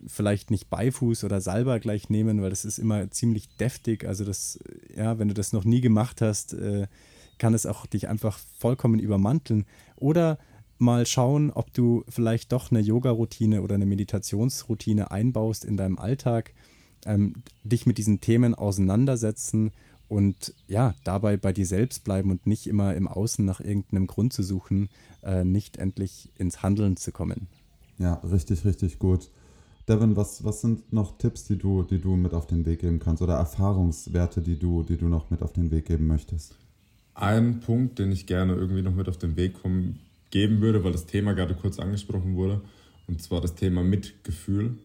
vielleicht 0.06 0.50
nicht 0.50 0.70
Beifuß 0.70 1.24
oder 1.24 1.40
Salber 1.40 1.78
gleich 1.80 2.08
nehmen, 2.08 2.40
weil 2.40 2.50
das 2.50 2.64
ist 2.64 2.78
immer 2.78 3.10
ziemlich 3.10 3.48
deftig. 3.56 4.04
Also 4.06 4.24
das, 4.24 4.58
ja, 4.96 5.18
wenn 5.18 5.28
du 5.28 5.34
das 5.34 5.52
noch 5.52 5.64
nie 5.64 5.80
gemacht 5.80 6.22
hast, 6.22 6.54
äh, 6.54 6.86
kann 7.38 7.54
es 7.54 7.66
auch 7.66 7.86
dich 7.86 8.08
einfach 8.08 8.38
vollkommen 8.58 9.00
übermanteln. 9.00 9.66
Oder 9.96 10.38
mal 10.80 11.06
schauen, 11.06 11.50
ob 11.50 11.72
du 11.72 12.04
vielleicht 12.08 12.52
doch 12.52 12.70
eine 12.70 12.80
Yoga-Routine 12.80 13.62
oder 13.62 13.74
eine 13.74 13.86
Meditationsroutine 13.86 15.10
einbaust 15.10 15.64
in 15.64 15.76
deinem 15.76 15.98
Alltag, 15.98 16.52
ähm, 17.06 17.42
dich 17.62 17.86
mit 17.86 17.98
diesen 17.98 18.20
Themen 18.20 18.54
auseinandersetzen 18.54 19.72
und 20.08 20.54
ja, 20.66 20.94
dabei 21.04 21.36
bei 21.36 21.52
dir 21.52 21.66
selbst 21.66 22.02
bleiben 22.04 22.30
und 22.30 22.46
nicht 22.46 22.66
immer 22.66 22.94
im 22.94 23.06
Außen 23.06 23.44
nach 23.44 23.60
irgendeinem 23.60 24.06
Grund 24.08 24.32
zu 24.32 24.42
suchen, 24.42 24.88
äh, 25.22 25.44
nicht 25.44 25.76
endlich 25.76 26.30
ins 26.36 26.62
Handeln 26.62 26.96
zu 26.96 27.12
kommen. 27.12 27.46
Ja, 27.98 28.14
richtig, 28.14 28.64
richtig 28.64 28.98
gut. 28.98 29.30
Devin, 29.88 30.16
was, 30.16 30.44
was 30.44 30.60
sind 30.60 30.92
noch 30.92 31.18
Tipps, 31.18 31.44
die 31.44 31.56
du, 31.56 31.82
die 31.82 32.00
du 32.00 32.16
mit 32.16 32.34
auf 32.34 32.46
den 32.46 32.66
Weg 32.66 32.80
geben 32.80 32.98
kannst 32.98 33.22
oder 33.22 33.34
Erfahrungswerte, 33.34 34.40
die 34.40 34.58
du, 34.58 34.82
die 34.82 34.96
du 34.96 35.06
noch 35.06 35.30
mit 35.30 35.42
auf 35.42 35.52
den 35.52 35.70
Weg 35.70 35.86
geben 35.86 36.06
möchtest? 36.06 36.56
Ein 37.14 37.60
Punkt, 37.60 37.98
den 37.98 38.12
ich 38.12 38.26
gerne 38.26 38.54
irgendwie 38.54 38.82
noch 38.82 38.94
mit 38.94 39.08
auf 39.08 39.18
den 39.18 39.36
Weg 39.36 39.62
kommen, 39.62 40.00
geben 40.30 40.60
würde, 40.60 40.84
weil 40.84 40.92
das 40.92 41.06
Thema 41.06 41.32
gerade 41.34 41.54
kurz 41.54 41.78
angesprochen 41.78 42.36
wurde, 42.36 42.60
und 43.06 43.20
zwar 43.20 43.40
das 43.40 43.54
Thema 43.54 43.82
Mitgefühl, 43.82 44.78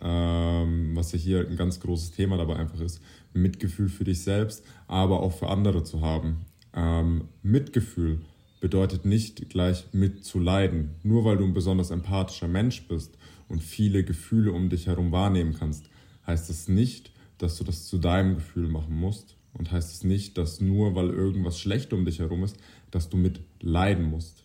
ähm, 0.00 0.92
was 0.94 1.12
ja 1.12 1.18
hier 1.18 1.46
ein 1.46 1.56
ganz 1.56 1.80
großes 1.80 2.12
Thema 2.12 2.36
dabei 2.36 2.56
einfach 2.56 2.80
ist. 2.80 3.00
Mitgefühl 3.32 3.88
für 3.88 4.04
dich 4.04 4.22
selbst, 4.22 4.64
aber 4.86 5.20
auch 5.20 5.32
für 5.32 5.48
andere 5.48 5.84
zu 5.84 6.00
haben. 6.00 6.46
Ähm, 6.74 7.28
Mitgefühl 7.42 8.20
bedeutet 8.60 9.04
nicht 9.04 9.48
gleich 9.48 9.86
mitzuleiden. 9.92 10.90
Nur 11.02 11.24
weil 11.24 11.38
du 11.38 11.44
ein 11.44 11.54
besonders 11.54 11.90
empathischer 11.90 12.48
Mensch 12.48 12.86
bist 12.86 13.16
und 13.48 13.62
viele 13.62 14.04
Gefühle 14.04 14.52
um 14.52 14.68
dich 14.68 14.86
herum 14.86 15.12
wahrnehmen 15.12 15.54
kannst, 15.58 15.88
heißt 16.26 16.50
das 16.50 16.68
nicht, 16.68 17.12
dass 17.38 17.56
du 17.56 17.64
das 17.64 17.86
zu 17.86 17.98
deinem 17.98 18.34
Gefühl 18.34 18.68
machen 18.68 18.96
musst. 18.96 19.36
Und 19.52 19.72
heißt 19.72 19.92
es 19.92 20.04
nicht, 20.04 20.38
dass 20.38 20.60
nur 20.60 20.94
weil 20.94 21.10
irgendwas 21.10 21.58
schlecht 21.58 21.92
um 21.92 22.04
dich 22.04 22.20
herum 22.20 22.44
ist, 22.44 22.56
dass 22.92 23.08
du 23.08 23.16
mitleiden 23.16 24.04
musst. 24.04 24.44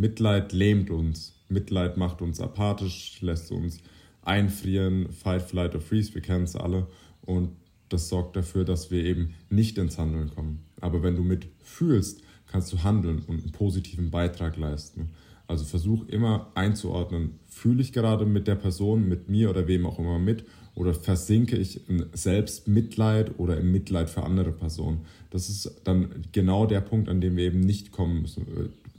Mitleid 0.00 0.54
lähmt 0.54 0.88
uns. 0.88 1.34
Mitleid 1.50 1.98
macht 1.98 2.22
uns 2.22 2.40
apathisch, 2.40 3.20
lässt 3.20 3.52
uns 3.52 3.80
einfrieren, 4.22 5.12
fight, 5.12 5.42
flight 5.42 5.74
or 5.74 5.82
freeze, 5.82 6.14
wir 6.14 6.22
kennen 6.22 6.44
es 6.44 6.56
alle. 6.56 6.86
Und 7.20 7.50
das 7.90 8.08
sorgt 8.08 8.34
dafür, 8.34 8.64
dass 8.64 8.90
wir 8.90 9.04
eben 9.04 9.34
nicht 9.50 9.76
ins 9.76 9.98
Handeln 9.98 10.30
kommen. 10.34 10.60
Aber 10.80 11.02
wenn 11.02 11.16
du 11.16 11.22
mitfühlst, 11.22 12.22
kannst 12.46 12.72
du 12.72 12.82
handeln 12.82 13.22
und 13.26 13.42
einen 13.42 13.52
positiven 13.52 14.10
Beitrag 14.10 14.56
leisten. 14.56 15.10
Also 15.46 15.66
versuch 15.66 16.08
immer 16.08 16.50
einzuordnen, 16.54 17.38
fühle 17.46 17.82
ich 17.82 17.92
gerade 17.92 18.24
mit 18.24 18.46
der 18.46 18.54
Person, 18.54 19.06
mit 19.06 19.28
mir 19.28 19.50
oder 19.50 19.68
wem 19.68 19.84
auch 19.84 19.98
immer 19.98 20.18
mit 20.18 20.46
oder 20.74 20.94
versinke 20.94 21.56
ich 21.56 21.90
in 21.90 22.06
Selbstmitleid 22.14 23.38
oder 23.38 23.58
im 23.58 23.70
Mitleid 23.70 24.08
für 24.08 24.22
andere 24.22 24.52
Personen. 24.52 25.00
Das 25.28 25.50
ist 25.50 25.82
dann 25.84 26.24
genau 26.32 26.64
der 26.64 26.80
Punkt, 26.80 27.10
an 27.10 27.20
dem 27.20 27.36
wir 27.36 27.44
eben 27.44 27.60
nicht 27.60 27.92
kommen 27.92 28.22
müssen, 28.22 28.46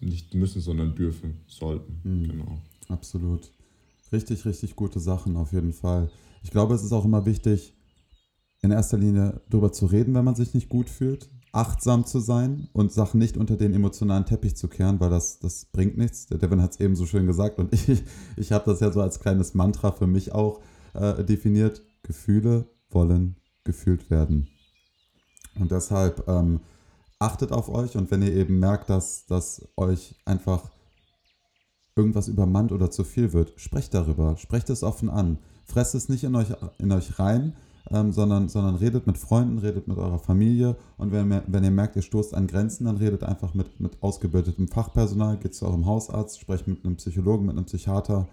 nicht 0.02 0.34
müssen, 0.34 0.62
sondern 0.62 0.96
dürfen, 0.96 1.42
sollten. 1.48 2.02
Mhm. 2.04 2.28
Genau. 2.30 2.58
Absolut. 2.90 3.52
Richtig, 4.12 4.46
richtig 4.46 4.76
gute 4.76 5.00
Sachen 5.00 5.38
auf 5.38 5.54
jeden 5.54 5.74
Fall. 5.74 6.10
Ich 6.44 6.52
glaube, 6.52 6.74
es 6.74 6.84
ist 6.84 6.92
auch 6.92 7.06
immer 7.06 7.26
wichtig, 7.26 7.74
in 8.62 8.72
erster 8.72 8.98
Linie 8.98 9.42
darüber 9.50 9.72
zu 9.72 9.86
reden, 9.86 10.14
wenn 10.14 10.26
man 10.26 10.36
sich 10.36 10.54
nicht 10.54 10.70
gut 10.70 10.90
fühlt 10.90 11.30
achtsam 11.52 12.06
zu 12.06 12.20
sein 12.20 12.70
und 12.74 12.92
Sachen 12.92 13.20
nicht 13.20 13.38
unter 13.38 13.58
den 13.58 13.74
emotionalen 13.74 14.26
Teppich 14.26 14.56
zu 14.56 14.68
kehren, 14.68 15.00
weil 15.00 15.10
das, 15.10 15.40
das 15.40 15.66
bringt 15.66 15.98
nichts. 15.98 16.28
Der 16.28 16.38
Devin 16.38 16.62
hat 16.62 16.72
es 16.72 16.80
eben 16.80 16.96
so 16.96 17.06
schön 17.06 17.28
gesagt 17.28 17.60
und 17.60 17.74
ich, 17.90 18.04
ich 18.38 18.52
habe 18.52 18.66
das 18.66 18.80
ja 18.80 18.92
so 18.92 19.02
als 19.02 19.20
kleines 19.20 19.54
Mantra 19.54 19.92
für 19.92 20.08
mich 20.08 20.32
auch 20.32 20.62
äh, 20.94 21.24
definiert. 21.24 21.82
Gefühle 22.04 22.66
wollen 22.90 23.36
gefühlt 23.64 24.10
werden. 24.10 24.48
Und 25.60 25.72
deshalb 25.72 26.28
ähm, 26.28 26.62
achtet 27.22 27.52
auf 27.52 27.70
euch 27.70 27.96
und 27.96 28.10
wenn 28.12 28.22
ihr 28.22 28.34
eben 28.34 28.60
merkt, 28.60 28.90
dass, 28.90 29.26
dass 29.28 29.68
euch 29.78 30.16
einfach 30.26 30.72
irgendwas 31.96 32.28
übermannt 32.28 32.72
oder 32.72 32.90
zu 32.90 33.04
viel 33.04 33.34
wird, 33.34 33.54
sprecht 33.58 33.94
darüber, 33.94 34.38
sprecht 34.38 34.70
es 34.70 34.84
offen 34.84 35.10
an. 35.10 35.38
Fresst 35.66 35.94
es 35.94 36.10
nicht 36.10 36.24
in 36.24 36.36
euch, 36.36 36.48
in 36.80 36.92
euch 36.92 37.20
rein, 37.20 37.54
ähm, 37.92 38.12
sondern, 38.12 38.50
sondern 38.50 38.76
redet 38.76 39.06
mit 39.06 39.18
Freunden, 39.18 39.60
redet 39.60 39.88
mit 39.88 39.98
eurer 39.98 40.20
Familie 40.20 40.76
und 40.98 41.12
wenn, 41.12 41.42
wenn 41.46 41.64
ihr 41.64 41.72
merkt, 41.72 41.96
ihr 41.96 42.02
stoßt 42.02 42.34
an 42.34 42.48
Grenzen, 42.48 42.86
dann 42.86 42.98
redet 42.98 43.24
einfach 43.24 43.54
mit, 43.54 43.80
mit 43.80 44.02
ausgebildetem 44.02 44.68
Fachpersonal, 44.68 45.38
geht 45.38 45.54
zu 45.54 45.66
eurem 45.66 45.86
Hausarzt, 45.86 46.40
sprecht 46.40 46.68
mit 46.68 46.84
einem 46.84 46.96
Psychologen, 46.96 47.46
mit 47.46 47.56
einem 47.56 47.66
Psychiater. 47.66 48.28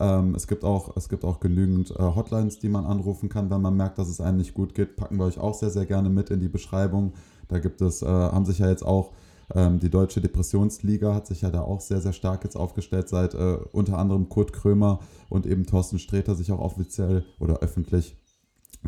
Ähm, 0.00 0.34
es, 0.34 0.46
gibt 0.48 0.64
auch, 0.64 0.96
es 0.96 1.08
gibt 1.08 1.24
auch 1.24 1.38
genügend 1.38 1.90
äh, 1.90 2.02
Hotlines, 2.02 2.58
die 2.58 2.68
man 2.68 2.86
anrufen 2.86 3.28
kann, 3.28 3.50
wenn 3.50 3.60
man 3.60 3.76
merkt, 3.76 3.98
dass 3.98 4.08
es 4.08 4.20
einem 4.20 4.38
nicht 4.38 4.54
gut 4.54 4.74
geht. 4.74 4.96
Packen 4.96 5.18
wir 5.18 5.26
euch 5.26 5.38
auch 5.38 5.54
sehr, 5.54 5.70
sehr 5.70 5.86
gerne 5.86 6.08
mit 6.08 6.30
in 6.30 6.40
die 6.40 6.48
Beschreibung. 6.48 7.12
Da 7.52 7.58
gibt 7.58 7.82
es, 7.82 8.02
äh, 8.02 8.06
haben 8.06 8.46
sich 8.46 8.58
ja 8.58 8.68
jetzt 8.68 8.84
auch 8.84 9.12
ähm, 9.54 9.78
die 9.78 9.90
Deutsche 9.90 10.20
Depressionsliga 10.20 11.14
hat 11.14 11.26
sich 11.26 11.42
ja 11.42 11.50
da 11.50 11.60
auch 11.60 11.80
sehr, 11.80 12.00
sehr 12.00 12.12
stark 12.12 12.44
jetzt 12.44 12.56
aufgestellt, 12.56 13.08
seit 13.08 13.34
äh, 13.34 13.58
unter 13.72 13.98
anderem 13.98 14.28
Kurt 14.28 14.52
Krömer 14.52 15.00
und 15.28 15.46
eben 15.46 15.66
Thorsten 15.66 15.98
Sträter 15.98 16.34
sich 16.34 16.52
auch 16.52 16.60
offiziell 16.60 17.24
oder 17.38 17.58
öffentlich 17.58 18.16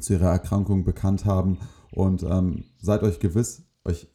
zu 0.01 0.15
ihrer 0.15 0.31
Erkrankung 0.31 0.85
bekannt 0.85 1.25
haben. 1.25 1.59
Und 1.93 2.23
ähm, 2.23 2.65
seid 2.81 3.03
euch 3.03 3.21
gewiss, 3.21 3.63
euch, 3.85 4.09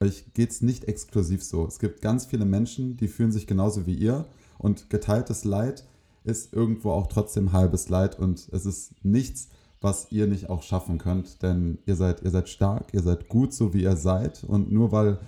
euch 0.00 0.32
geht 0.34 0.50
es 0.50 0.60
nicht 0.60 0.84
exklusiv 0.84 1.42
so. 1.42 1.66
Es 1.66 1.78
gibt 1.78 2.02
ganz 2.02 2.26
viele 2.26 2.44
Menschen, 2.44 2.96
die 2.96 3.08
fühlen 3.08 3.32
sich 3.32 3.46
genauso 3.46 3.86
wie 3.86 3.94
ihr. 3.94 4.26
Und 4.58 4.90
geteiltes 4.90 5.44
Leid 5.44 5.86
ist 6.24 6.52
irgendwo 6.52 6.90
auch 6.90 7.06
trotzdem 7.06 7.52
halbes 7.52 7.88
Leid. 7.88 8.18
Und 8.18 8.48
es 8.52 8.66
ist 8.66 8.92
nichts, 9.02 9.48
was 9.80 10.10
ihr 10.10 10.26
nicht 10.26 10.50
auch 10.50 10.62
schaffen 10.62 10.98
könnt. 10.98 11.42
Denn 11.42 11.78
ihr 11.86 11.96
seid, 11.96 12.22
ihr 12.22 12.30
seid 12.30 12.48
stark, 12.48 12.92
ihr 12.92 13.02
seid 13.02 13.28
gut, 13.28 13.52
so 13.52 13.74
wie 13.74 13.82
ihr 13.82 13.96
seid. 13.96 14.44
Und 14.44 14.72
nur 14.72 14.92
weil 14.92 15.18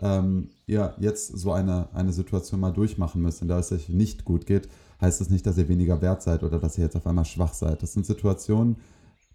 ähm, 0.00 0.48
ihr 0.66 0.94
jetzt 0.98 1.38
so 1.38 1.52
eine, 1.52 1.88
eine 1.92 2.12
Situation 2.12 2.60
mal 2.60 2.72
durchmachen 2.72 3.22
müsst, 3.22 3.42
in 3.42 3.48
der 3.48 3.58
es 3.58 3.72
euch 3.72 3.88
nicht 3.88 4.24
gut 4.24 4.46
geht, 4.46 4.68
heißt 5.00 5.20
das 5.20 5.30
nicht, 5.30 5.46
dass 5.46 5.58
ihr 5.58 5.68
weniger 5.68 6.00
wert 6.02 6.22
seid 6.22 6.42
oder 6.42 6.58
dass 6.58 6.78
ihr 6.78 6.84
jetzt 6.84 6.96
auf 6.96 7.06
einmal 7.06 7.24
schwach 7.24 7.54
seid. 7.54 7.82
Das 7.82 7.92
sind 7.92 8.06
Situationen, 8.06 8.76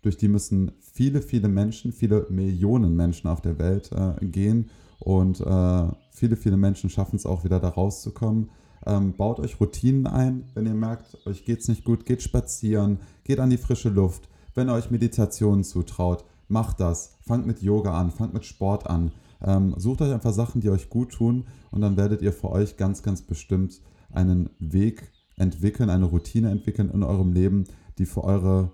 durch 0.01 0.17
die 0.17 0.27
müssen 0.27 0.71
viele, 0.79 1.21
viele 1.21 1.47
Menschen, 1.47 1.91
viele 1.91 2.27
Millionen 2.29 2.95
Menschen 2.95 3.27
auf 3.27 3.41
der 3.41 3.57
Welt 3.57 3.91
äh, 3.91 4.23
gehen 4.25 4.69
und 4.99 5.41
äh, 5.41 5.87
viele, 6.11 6.35
viele 6.35 6.57
Menschen 6.57 6.89
schaffen 6.89 7.15
es 7.15 7.25
auch 7.25 7.43
wieder 7.43 7.59
da 7.59 7.69
rauszukommen. 7.69 8.49
Ähm, 8.85 9.13
baut 9.13 9.39
euch 9.39 9.59
Routinen 9.59 10.05
ein, 10.05 10.43
wenn 10.53 10.67
ihr 10.67 10.75
merkt, 10.75 11.17
euch 11.25 11.43
geht 11.43 11.61
es 11.61 11.67
nicht 11.67 11.83
gut, 11.83 12.05
geht 12.05 12.21
spazieren, 12.21 12.99
geht 13.23 13.39
an 13.39 13.49
die 13.49 13.57
frische 13.57 13.89
Luft. 13.89 14.29
Wenn 14.55 14.69
ihr 14.69 14.73
euch 14.73 14.89
Meditationen 14.89 15.63
zutraut, 15.63 16.25
macht 16.47 16.79
das. 16.79 17.17
Fangt 17.21 17.45
mit 17.45 17.61
Yoga 17.61 17.99
an, 17.99 18.11
fangt 18.11 18.33
mit 18.33 18.45
Sport 18.45 18.87
an. 18.89 19.11
Ähm, 19.41 19.75
sucht 19.77 20.01
euch 20.01 20.13
einfach 20.13 20.33
Sachen, 20.33 20.61
die 20.61 20.69
euch 20.69 20.89
gut 20.89 21.11
tun 21.11 21.45
und 21.71 21.81
dann 21.81 21.97
werdet 21.97 22.21
ihr 22.21 22.33
für 22.33 22.49
euch 22.49 22.77
ganz, 22.77 23.03
ganz 23.03 23.21
bestimmt 23.21 23.81
einen 24.11 24.49
Weg 24.59 25.11
entwickeln, 25.35 25.89
eine 25.89 26.05
Routine 26.05 26.49
entwickeln 26.49 26.89
in 26.89 27.03
eurem 27.03 27.33
Leben, 27.33 27.65
die 27.97 28.05
für 28.05 28.23
eure 28.23 28.71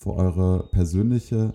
für 0.00 0.14
eure 0.14 0.68
persönliche 0.70 1.52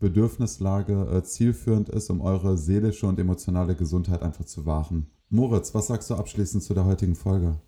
Bedürfnislage 0.00 1.08
äh, 1.12 1.22
zielführend 1.22 1.88
ist, 1.88 2.10
um 2.10 2.20
eure 2.20 2.58
seelische 2.58 3.06
und 3.06 3.18
emotionale 3.20 3.76
Gesundheit 3.76 4.22
einfach 4.22 4.44
zu 4.44 4.66
wahren. 4.66 5.06
Moritz, 5.28 5.72
was 5.72 5.86
sagst 5.86 6.10
du 6.10 6.16
abschließend 6.16 6.64
zu 6.64 6.74
der 6.74 6.84
heutigen 6.84 7.14
Folge? 7.14 7.60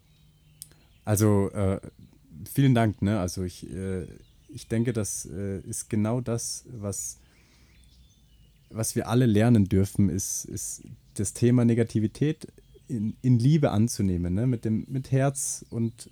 Also 1.04 1.50
äh, 1.52 1.80
vielen 2.52 2.74
Dank. 2.74 3.00
Ne? 3.00 3.20
Also 3.20 3.44
ich, 3.44 3.70
äh, 3.70 4.08
ich 4.54 4.68
denke, 4.68 4.92
das 4.92 5.26
äh, 5.26 5.58
ist 5.60 5.90
genau 5.90 6.20
das, 6.20 6.64
was, 6.70 7.18
was 8.70 8.94
wir 8.94 9.08
alle 9.08 9.26
lernen 9.26 9.64
dürfen, 9.64 10.08
ist, 10.08 10.44
ist 10.44 10.82
das 11.14 11.32
Thema 11.32 11.64
Negativität 11.64 12.46
in, 12.86 13.16
in 13.20 13.38
Liebe 13.38 13.70
anzunehmen, 13.72 14.34
ne? 14.34 14.46
mit, 14.46 14.64
dem, 14.64 14.86
mit 14.88 15.10
Herz 15.10 15.64
und 15.70 16.10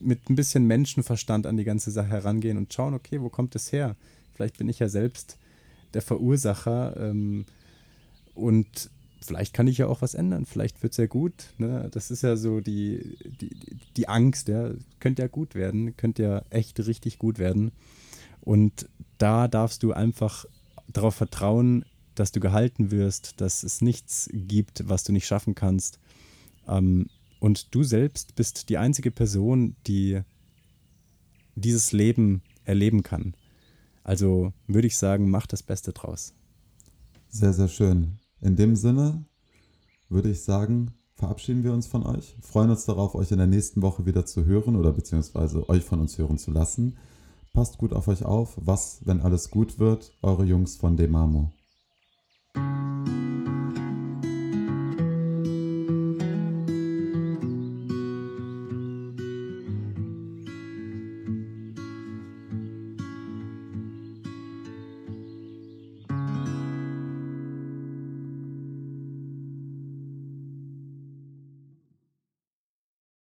mit 0.00 0.28
ein 0.30 0.36
bisschen 0.36 0.66
Menschenverstand 0.66 1.46
an 1.46 1.56
die 1.56 1.64
ganze 1.64 1.90
Sache 1.90 2.08
herangehen 2.08 2.56
und 2.56 2.72
schauen, 2.72 2.94
okay, 2.94 3.20
wo 3.20 3.28
kommt 3.28 3.54
es 3.54 3.72
her? 3.72 3.96
Vielleicht 4.34 4.58
bin 4.58 4.68
ich 4.68 4.78
ja 4.78 4.88
selbst 4.88 5.38
der 5.94 6.02
Verursacher 6.02 6.96
ähm, 6.98 7.46
und 8.34 8.90
vielleicht 9.20 9.54
kann 9.54 9.66
ich 9.66 9.78
ja 9.78 9.86
auch 9.86 10.02
was 10.02 10.14
ändern. 10.14 10.46
Vielleicht 10.46 10.82
wird 10.82 10.92
es 10.92 10.96
ja 10.98 11.06
gut. 11.06 11.54
Ne? 11.58 11.88
Das 11.92 12.10
ist 12.10 12.22
ja 12.22 12.36
so 12.36 12.60
die, 12.60 13.16
die, 13.40 13.50
die 13.96 14.08
Angst, 14.08 14.48
ja. 14.48 14.70
Könnte 15.00 15.22
ja 15.22 15.28
gut 15.28 15.54
werden, 15.54 15.96
könnte 15.96 16.22
ja 16.22 16.42
echt 16.50 16.78
richtig 16.86 17.18
gut 17.18 17.38
werden. 17.38 17.72
Und 18.40 18.88
da 19.18 19.48
darfst 19.48 19.82
du 19.82 19.92
einfach 19.92 20.44
darauf 20.88 21.14
vertrauen, 21.14 21.84
dass 22.14 22.32
du 22.32 22.40
gehalten 22.40 22.90
wirst, 22.90 23.40
dass 23.40 23.62
es 23.62 23.80
nichts 23.80 24.28
gibt, 24.32 24.88
was 24.88 25.04
du 25.04 25.12
nicht 25.12 25.26
schaffen 25.26 25.54
kannst. 25.54 25.98
Ähm, 26.66 27.08
und 27.40 27.74
du 27.74 27.82
selbst 27.82 28.34
bist 28.34 28.68
die 28.68 28.78
einzige 28.78 29.10
Person, 29.10 29.76
die 29.86 30.22
dieses 31.54 31.92
Leben 31.92 32.42
erleben 32.64 33.02
kann. 33.02 33.34
Also 34.04 34.52
würde 34.66 34.86
ich 34.86 34.96
sagen, 34.96 35.30
mach 35.30 35.46
das 35.46 35.62
Beste 35.62 35.92
draus. 35.92 36.34
Sehr, 37.28 37.52
sehr 37.52 37.68
schön. 37.68 38.18
In 38.40 38.56
dem 38.56 38.76
Sinne 38.76 39.24
würde 40.08 40.30
ich 40.30 40.42
sagen, 40.42 40.92
verabschieden 41.14 41.64
wir 41.64 41.72
uns 41.72 41.86
von 41.86 42.04
euch. 42.04 42.36
Freuen 42.40 42.70
uns 42.70 42.84
darauf, 42.84 43.14
euch 43.14 43.32
in 43.32 43.38
der 43.38 43.46
nächsten 43.46 43.82
Woche 43.82 44.06
wieder 44.06 44.26
zu 44.26 44.44
hören 44.44 44.76
oder 44.76 44.92
beziehungsweise 44.92 45.68
euch 45.68 45.84
von 45.84 46.00
uns 46.00 46.18
hören 46.18 46.38
zu 46.38 46.50
lassen. 46.50 46.96
Passt 47.52 47.78
gut 47.78 47.92
auf 47.94 48.08
euch 48.08 48.24
auf. 48.24 48.58
Was, 48.60 49.00
wenn 49.06 49.22
alles 49.22 49.50
gut 49.50 49.78
wird? 49.78 50.12
Eure 50.22 50.44
Jungs 50.44 50.76
von 50.76 50.96
Demamo. 50.96 51.52